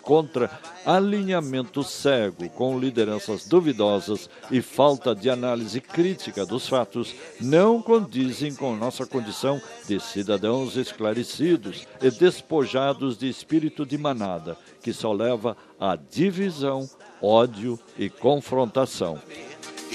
contra, 0.00 0.50
alinhamento 0.84 1.82
cego 1.82 2.48
com 2.50 2.78
lideranças 2.78 3.46
duvidosas 3.46 4.28
e 4.50 4.60
falta 4.60 5.14
de 5.14 5.30
análise 5.30 5.80
crítica 5.80 6.44
dos 6.44 6.68
fatos 6.68 7.14
não 7.40 7.80
condizem 7.80 8.54
com 8.54 8.76
nossa 8.76 9.06
condição 9.06 9.60
de 9.86 10.00
cidadãos 10.00 10.76
esclarecidos 10.76 11.86
e 12.00 12.10
despojados 12.10 13.16
de 13.16 13.28
espírito 13.28 13.84
de 13.84 13.98
manada, 13.98 14.56
que 14.82 14.92
só 14.92 15.12
leva 15.12 15.56
à 15.78 15.96
divisão, 15.96 16.88
ódio 17.20 17.78
e 17.98 18.08
confrontação. 18.08 19.20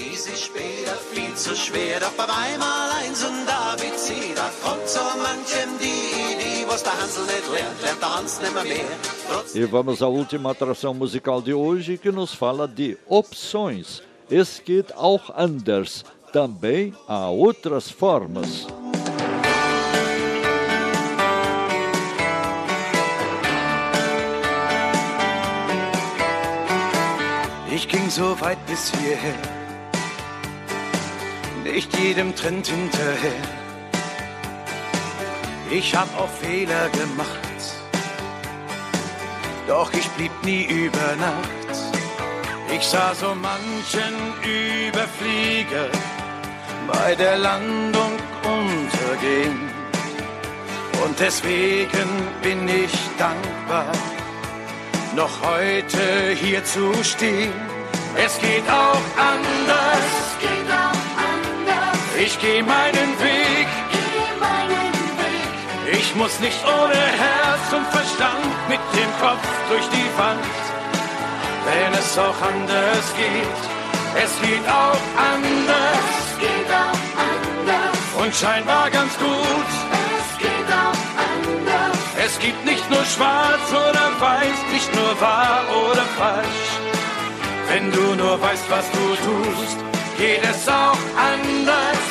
Diese 0.02 0.34
später 0.34 0.96
viel 1.12 1.34
zu 1.34 1.54
schwer, 1.54 2.00
doch 2.00 2.12
beim 2.12 2.30
einmal 2.30 2.90
eins 3.02 3.22
und 3.22 3.44
David 3.46 3.98
sie, 3.98 4.32
da 4.34 4.48
kommt 4.64 4.88
so 4.88 5.00
manchem 5.22 5.70
die 5.78 6.32
Idee, 6.32 6.64
was 6.66 6.82
der 6.82 6.96
Hansel 7.00 7.24
nicht 7.24 7.48
lernt, 7.52 7.82
lernt 7.82 8.00
der 8.00 8.16
Hans 8.16 8.40
nimmer 8.40 8.64
mehr. 8.64 8.96
Trotz 9.28 9.54
E 9.54 9.64
vamos 9.66 10.00
à 10.00 10.08
última 10.08 10.52
atração 10.52 10.94
musical 10.94 11.42
de 11.42 11.52
hoje 11.52 11.98
que 11.98 12.10
nos 12.10 12.32
fala 12.32 12.66
de 12.66 12.96
opções. 13.06 14.02
Es 14.30 14.58
geht 14.64 14.90
auch 14.96 15.30
anders. 15.34 16.04
Também 16.32 16.94
há 17.06 17.28
outras 17.28 17.90
formas. 17.90 18.66
Ich 27.72 27.88
ging 27.88 28.10
so 28.10 28.38
weit 28.40 28.58
bis 28.66 28.90
hierher, 28.90 29.59
nicht 31.72 31.96
jedem 31.98 32.34
Trend 32.34 32.66
hinterher. 32.66 33.42
Ich 35.70 35.94
hab 35.94 36.08
auch 36.18 36.28
Fehler 36.28 36.88
gemacht, 36.90 37.58
doch 39.68 39.92
ich 39.92 40.08
blieb 40.10 40.32
nie 40.42 40.64
über 40.64 41.16
Nacht. 41.16 41.76
Ich 42.74 42.84
sah 42.86 43.14
so 43.14 43.34
manchen 43.34 44.14
Überflieger 44.88 45.88
bei 46.86 47.14
der 47.14 47.38
Landung 47.38 48.12
untergehen. 48.42 49.70
Und 51.04 51.18
deswegen 51.18 52.10
bin 52.42 52.68
ich 52.68 52.92
dankbar, 53.16 53.92
noch 55.14 55.34
heute 55.42 56.34
hier 56.34 56.64
zu 56.64 56.92
stehen. 57.02 57.52
Es 58.16 58.38
geht 58.40 58.68
auch 58.68 59.04
anders. 59.16 60.29
Ich 62.22 62.38
gehe 62.38 62.62
meinen 62.62 63.10
Weg. 63.18 63.68
Geh 63.92 64.30
meinen 64.38 64.92
Weg. 65.20 65.98
Ich 65.98 66.14
muss 66.16 66.38
nicht 66.40 66.62
ohne 66.66 66.94
Herz 66.94 67.72
und 67.72 67.86
Verstand 67.86 68.44
mit 68.68 68.80
dem 68.92 69.10
Kopf 69.20 69.46
durch 69.70 69.88
die 69.88 70.10
Wand, 70.18 70.44
wenn 71.66 71.92
es 71.98 72.18
auch 72.18 72.40
anders 72.42 73.06
geht. 73.16 73.60
Es 74.22 74.32
geht 74.42 74.66
auch 74.68 75.02
anders 75.16 76.04
Es 76.32 76.38
geht 76.38 76.70
auch 76.84 77.00
anders. 77.32 77.96
und 78.22 78.34
scheinbar 78.34 78.90
ganz 78.90 79.16
gut. 79.18 79.70
Es 80.20 80.38
geht 80.44 80.68
auch 80.84 81.02
anders. 81.32 81.98
Es 82.26 82.38
gibt 82.38 82.62
nicht 82.66 82.90
nur 82.90 83.04
schwarz 83.06 83.66
oder 83.70 84.06
weiß, 84.20 84.58
nicht 84.72 84.94
nur 84.94 85.20
wahr 85.22 85.62
oder 85.88 86.04
falsch. 86.18 86.68
Wenn 87.68 87.90
du 87.92 88.14
nur 88.14 88.42
weißt, 88.42 88.68
was 88.68 88.84
du 88.90 89.04
tust, 89.24 89.89
geht 90.20 90.44
es 90.44 90.68
auch 90.68 90.98
anders. 91.16 92.02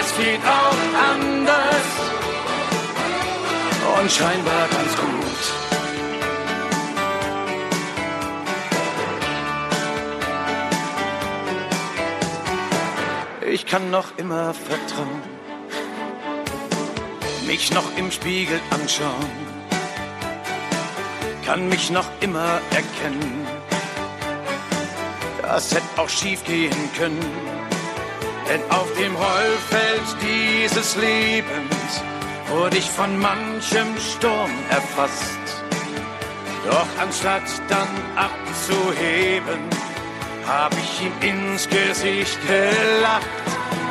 Es 0.00 0.16
geht 0.16 0.44
auch 0.46 0.80
anders 1.12 1.86
und 3.98 4.12
scheinbar 4.12 4.68
ganz 4.68 4.96
gut. 4.96 5.42
Ich 13.50 13.66
kann 13.66 13.90
noch 13.90 14.16
immer 14.18 14.54
vertrauen, 14.54 15.22
mich 17.46 17.72
noch 17.72 17.96
im 17.96 18.12
Spiegel 18.12 18.60
anschauen, 18.70 19.32
kann 21.44 21.68
mich 21.68 21.90
noch 21.90 22.08
immer 22.20 22.60
erkennen. 22.70 23.47
Das 25.50 25.74
hätte 25.74 25.86
auch 25.96 26.10
schief 26.10 26.44
gehen 26.44 26.90
können, 26.94 27.24
denn 28.46 28.60
auf 28.70 28.86
dem 28.98 29.16
Rollfeld 29.16 30.02
dieses 30.20 30.94
Lebens 30.96 32.02
wurde 32.48 32.76
ich 32.76 32.84
von 32.90 33.18
manchem 33.18 33.96
Sturm 33.98 34.50
erfasst. 34.68 35.64
Doch 36.66 36.86
anstatt 37.02 37.48
dann 37.66 37.88
abzuheben, 38.14 39.60
hab 40.46 40.74
ich 40.74 41.06
ihm 41.06 41.14
ins 41.22 41.66
Gesicht 41.66 42.38
gelacht. 42.46 43.26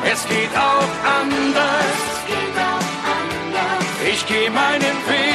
Es 0.05 0.27
geht 0.29 0.55
auch 0.55 0.93
anders. 1.19 1.97
Es 2.13 2.27
geht 2.27 2.57
auch 2.71 2.97
anders. 3.17 4.13
Ich 4.13 4.27
geh 4.27 4.47
meinen 4.51 4.97
Weg. 5.07 5.26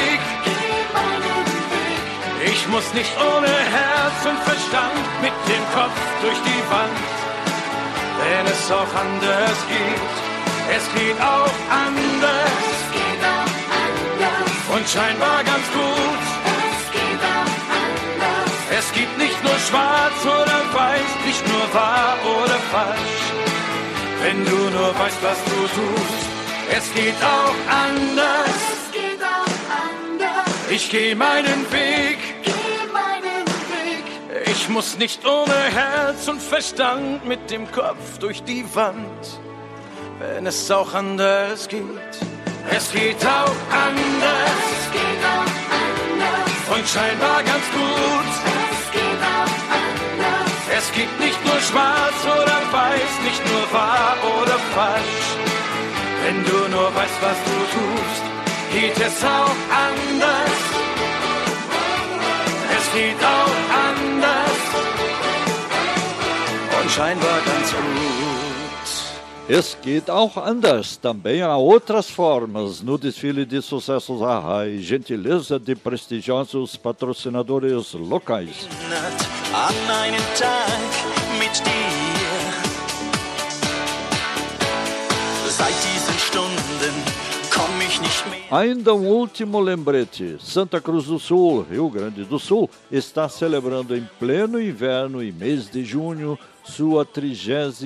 Ich 2.63 2.69
muss 2.69 2.93
nicht 2.93 3.11
ohne 3.19 3.47
Herz 3.49 4.25
und 4.25 4.39
Verstand 4.39 5.03
mit 5.21 5.33
dem 5.51 5.63
Kopf 5.75 5.99
durch 6.21 6.39
die 6.47 6.63
Wand. 6.71 6.99
Wenn 8.19 8.45
es 8.45 8.71
auch 8.71 8.93
anders 9.03 9.57
geht. 9.67 10.13
Es 10.77 10.85
geht 10.95 11.19
auch 11.19 11.55
anders 11.69 12.55
Es 12.71 12.91
geht 12.95 13.21
auch 13.35 13.53
anders. 13.83 14.75
und 14.75 14.85
scheinbar 14.89 15.43
ganz 15.43 15.65
gut. 15.73 16.21
Es 16.71 16.91
geht 16.95 17.21
auch 17.35 17.59
anders. 17.83 18.51
Es 18.79 18.93
gibt 18.93 19.17
nicht 19.17 19.43
nur 19.43 19.59
schwarz 19.67 20.19
oder 20.23 20.59
weiß, 20.73 21.11
nicht 21.25 21.45
nur 21.45 21.65
wahr 21.73 22.15
oder 22.23 22.59
falsch. 22.71 23.23
Wenn 24.21 24.45
du 24.45 24.55
nur 24.77 24.97
weißt, 24.97 25.21
was 25.21 25.39
du 25.51 25.59
tust, 25.77 26.27
es 26.77 26.93
geht 26.95 27.19
auch 27.21 27.55
anders. 27.85 28.55
Es 28.71 28.91
geht 28.93 29.21
auch 29.21 29.59
anders. 29.83 30.47
Ich 30.69 30.89
gehe 30.89 31.13
meinen 31.13 31.69
Weg. 31.73 32.32
Ich 34.45 34.69
muss 34.69 34.97
nicht 34.97 35.25
ohne 35.25 35.53
Herz 35.53 36.27
und 36.27 36.41
Verstand 36.41 37.25
mit 37.25 37.49
dem 37.49 37.71
Kopf 37.71 38.17
durch 38.19 38.43
die 38.43 38.63
Wand. 38.75 39.39
Wenn 40.19 40.45
es 40.45 40.69
auch 40.71 40.93
anders 40.93 41.67
geht, 41.67 41.81
es 42.69 42.91
geht 42.91 43.25
auch 43.25 43.55
anders 43.71 44.63
Es 44.71 44.91
geht 44.91 45.23
auch 45.35 45.53
anders. 45.77 46.77
und 46.77 46.87
scheinbar 46.87 47.43
ganz 47.43 47.65
gut. 47.73 48.31
Es 48.71 48.91
geht 48.91 49.21
auch 49.21 49.55
anders. 49.77 50.51
Es 50.77 50.91
gibt 50.93 51.19
nicht 51.19 51.45
nur 51.45 51.59
schwarz 51.59 52.19
oder 52.25 52.57
weiß, 52.71 53.13
nicht 53.23 53.41
nur 53.51 53.63
wahr 53.73 54.15
oder 54.39 54.57
falsch. 54.75 55.27
Wenn 56.23 56.43
du 56.45 56.69
nur 56.69 56.95
weißt, 56.95 57.19
was 57.21 57.37
du 57.47 57.57
tust, 57.77 58.23
geht 58.71 58.97
es 59.07 59.23
auch 59.23 59.57
anders. 59.89 60.57
Es 62.75 62.93
geht 62.93 63.21
auch 63.23 63.75
anders 63.75 63.82
scheinbar 66.93 67.41
ganz 67.41 67.71
gut. 67.71 67.83
Es 69.49 69.75
geht 69.81 70.09
auch 70.09 70.37
anders. 70.37 70.95
Também 70.95 71.41
há 71.41 71.57
outras 71.57 72.09
formas 72.09 72.81
no 72.81 72.97
desfile 72.97 73.45
de 73.45 73.61
sucessos 73.61 74.21
Arra 74.21 74.67
e 74.67 74.81
gentileza 74.81 75.59
de 75.59 75.75
prestigiosos 75.75 76.77
patrocinadores 76.77 77.93
locais. 77.93 78.69
an 79.53 79.91
einen 80.03 80.25
Tag 80.39 80.89
mit 81.39 81.61
dir. 81.65 82.23
Seit 85.49 85.75
diesen 85.83 86.19
Stunden. 86.19 87.23
Ainda 88.49 88.93
um 88.93 89.07
último 89.07 89.59
lembrete: 89.59 90.37
Santa 90.39 90.81
Cruz 90.81 91.05
do 91.05 91.19
Sul, 91.19 91.65
Rio 91.69 91.89
Grande 91.89 92.23
do 92.23 92.39
Sul, 92.39 92.69
está 92.91 93.29
celebrando 93.29 93.95
em 93.95 94.07
pleno 94.19 94.59
inverno 94.59 95.23
e 95.23 95.31
mês 95.31 95.69
de 95.69 95.83
junho 95.83 96.37
sua 96.63 97.05
36 97.05 97.83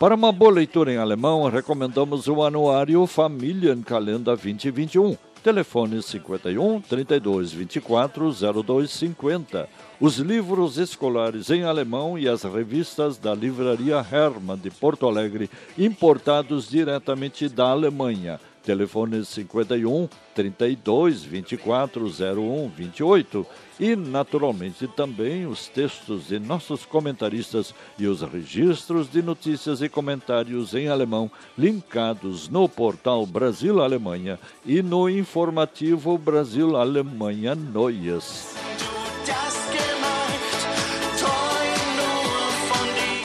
Para 0.02 0.16
uma 0.16 0.32
boa 0.32 0.50
leitura 0.50 0.92
em 0.92 0.98
alemão, 0.98 1.48
recomendamos 1.48 2.28
o 2.28 2.42
anuário 2.42 3.06
Familienkalender 3.06 4.36
2021. 4.36 5.16
Telefone 5.44 6.02
51 6.02 6.82
32 6.82 7.52
24 7.52 8.32
0250. 8.64 9.70
Os 10.00 10.18
livros 10.18 10.80
escolares 10.80 11.52
em 11.52 11.66
alemão 11.66 12.18
e 12.18 12.28
as 12.28 12.42
revistas 12.42 13.20
da 13.20 13.36
Livraria 13.36 14.04
Hermann 14.12 14.58
de 14.58 14.72
Porto 14.72 15.08
Alegre, 15.08 15.52
importados 15.78 16.68
diretamente 16.68 17.48
da 17.48 17.66
Alemanha. 17.66 18.40
Telefone 18.64 19.26
51 19.26 20.08
32 20.36 21.24
24 21.24 22.06
01 22.06 22.70
28 22.70 23.46
e, 23.80 23.96
naturalmente, 23.96 24.88
também 24.88 25.48
os 25.48 25.68
textos 25.68 26.28
de 26.28 26.40
nossos 26.40 26.86
comentaristas 26.86 27.74
e 27.98 28.06
os 28.06 28.22
registros 28.22 29.12
de 29.12 29.22
notícias 29.22 29.82
e 29.82 29.90
comentários 29.90 30.76
em 30.76 30.88
alemão 30.88 31.32
linkados 31.58 32.48
no 32.48 32.70
portal 32.70 33.26
Brasil 33.26 33.82
Alemanha 33.82 34.40
e 34.66 34.82
no 34.82 35.10
informativo 35.10 36.18
Brasil 36.18 36.78
Alemanha 36.78 37.56
Noias. 37.56 38.56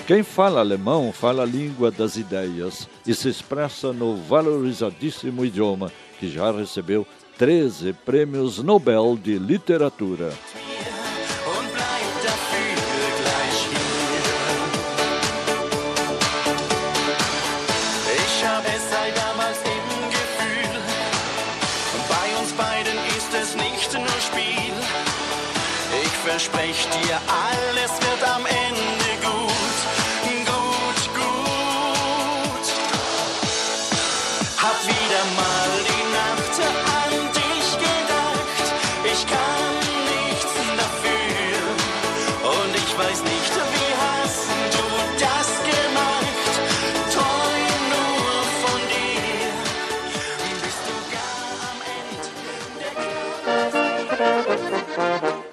Quem 0.06 0.22
fala 0.22 0.60
alemão 0.60 1.12
fala 1.12 1.42
a 1.42 1.46
língua 1.46 1.90
das 1.90 2.16
ideias 2.16 2.88
e 3.04 3.12
se 3.12 3.28
expressa 3.28 3.92
no 3.92 4.16
valorizadíssimo 4.16 5.44
idioma 5.44 5.90
que 6.20 6.30
já 6.30 6.52
recebeu 6.52 7.04
13 7.36 7.92
prêmios 7.92 8.62
Nobel 8.62 9.18
de 9.20 9.36
Literatura. 9.36 10.32
und 11.48 11.72
bleib 11.72 12.22
dafür 12.22 12.76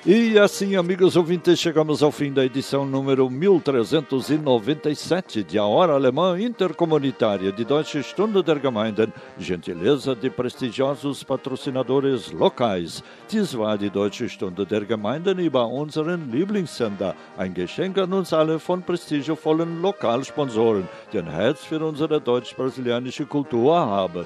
E 0.06 0.38
assim, 0.38 0.76
amigos 0.76 1.16
ouvintes, 1.16 1.58
chegamos 1.58 2.04
ao 2.04 2.12
fim 2.12 2.34
da 2.34 2.44
edição 2.44 2.86
número 2.86 3.30
1397 3.30 5.46
de 5.46 5.58
A 5.58 5.64
Hora 5.64 5.94
Alemã 5.94 6.38
Intercomunitária 6.38 7.54
de 7.54 7.64
Deutsche 7.64 8.04
Stunde 8.04 8.44
der 8.44 8.60
Gemeinden, 8.60 9.14
gentileza 9.40 10.14
de 10.14 10.30
prestigiosos 10.30 11.24
patrocinadores 11.24 12.34
locais. 12.34 13.02
Dies 13.30 13.56
war 13.56 13.78
die 13.78 13.90
Deutsche 13.90 14.28
Stunde 14.28 14.66
der 14.66 14.84
Gemeinden 14.84 15.40
über 15.40 15.68
unseren 15.68 16.30
Lieblingssender, 16.30 17.16
ein 17.38 17.54
Geschenk 17.54 17.98
an 17.98 18.12
uns 18.12 18.34
alle 18.34 18.60
von 18.60 18.82
prestigiovollen 18.82 19.82
Lokalsponsoren, 19.82 20.90
die 21.14 21.20
ein 21.20 21.32
Herz 21.32 21.64
für 21.64 21.80
unsere 21.80 22.20
deutsch-brasilianische 22.20 23.26
Kultur 23.26 23.78
haben. 23.78 24.26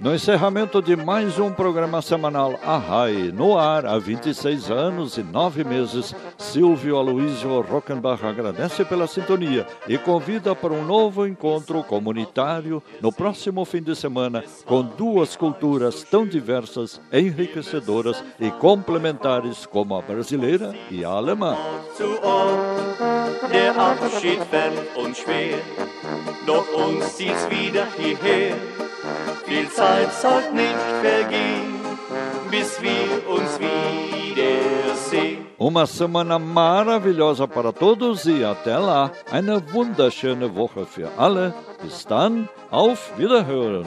No 0.00 0.14
encerramento 0.14 0.80
de 0.80 0.94
mais 0.94 1.40
um 1.40 1.50
programa 1.50 2.00
semanal 2.00 2.54
Arrai, 2.64 3.32
no 3.34 3.58
ar 3.58 3.84
há 3.84 3.98
26 3.98 4.70
anos 4.70 5.18
e 5.18 5.24
9 5.24 5.64
meses, 5.64 6.14
Silvio 6.38 6.96
Aloysio 6.96 7.60
Rockenbach 7.62 8.24
agradece 8.24 8.84
pela 8.84 9.08
sintonia 9.08 9.66
e 9.88 9.98
convida 9.98 10.54
para 10.54 10.72
um 10.72 10.84
novo 10.84 11.26
encontro 11.26 11.82
comunitário 11.82 12.80
no 13.00 13.12
próximo 13.12 13.64
fim 13.64 13.82
de 13.82 13.96
semana 13.96 14.44
com 14.64 14.82
duas 14.82 15.34
culturas 15.34 16.04
tão 16.04 16.24
diversas, 16.24 17.00
enriquecedoras 17.12 18.22
e 18.38 18.52
complementares 18.52 19.66
como 19.66 19.96
a 19.96 20.02
brasileira 20.02 20.76
e 20.92 21.04
a 21.04 21.08
alemã. 21.08 21.56
Der 23.50 23.76
Abschied 23.76 24.44
fällt 24.50 24.96
uns 24.96 25.18
schwer, 25.18 25.58
doch 26.44 26.66
uns 26.76 27.04
zieht's 27.16 27.48
wieder 27.48 27.86
hierher. 27.96 28.87
Viel 29.44 29.68
Zeit 29.70 30.12
sollt 30.12 30.52
nicht 30.54 30.76
vergehen, 31.02 31.74
bis 32.50 32.80
wir 32.82 33.28
uns 33.28 33.58
wiedersehen. 33.58 35.46
Uma 35.58 35.86
semana 35.86 36.38
maravilhosa 36.38 37.48
para 37.48 37.72
todos 37.72 38.26
e 38.26 38.44
até 38.44 38.76
lá. 38.78 39.10
Eine 39.30 39.60
wunderschöne 39.72 40.54
Woche 40.54 40.86
für 40.86 41.10
alle. 41.16 41.52
Bis 41.82 42.04
dann, 42.06 42.48
auf 42.70 43.12
Wiederhören. 43.18 43.86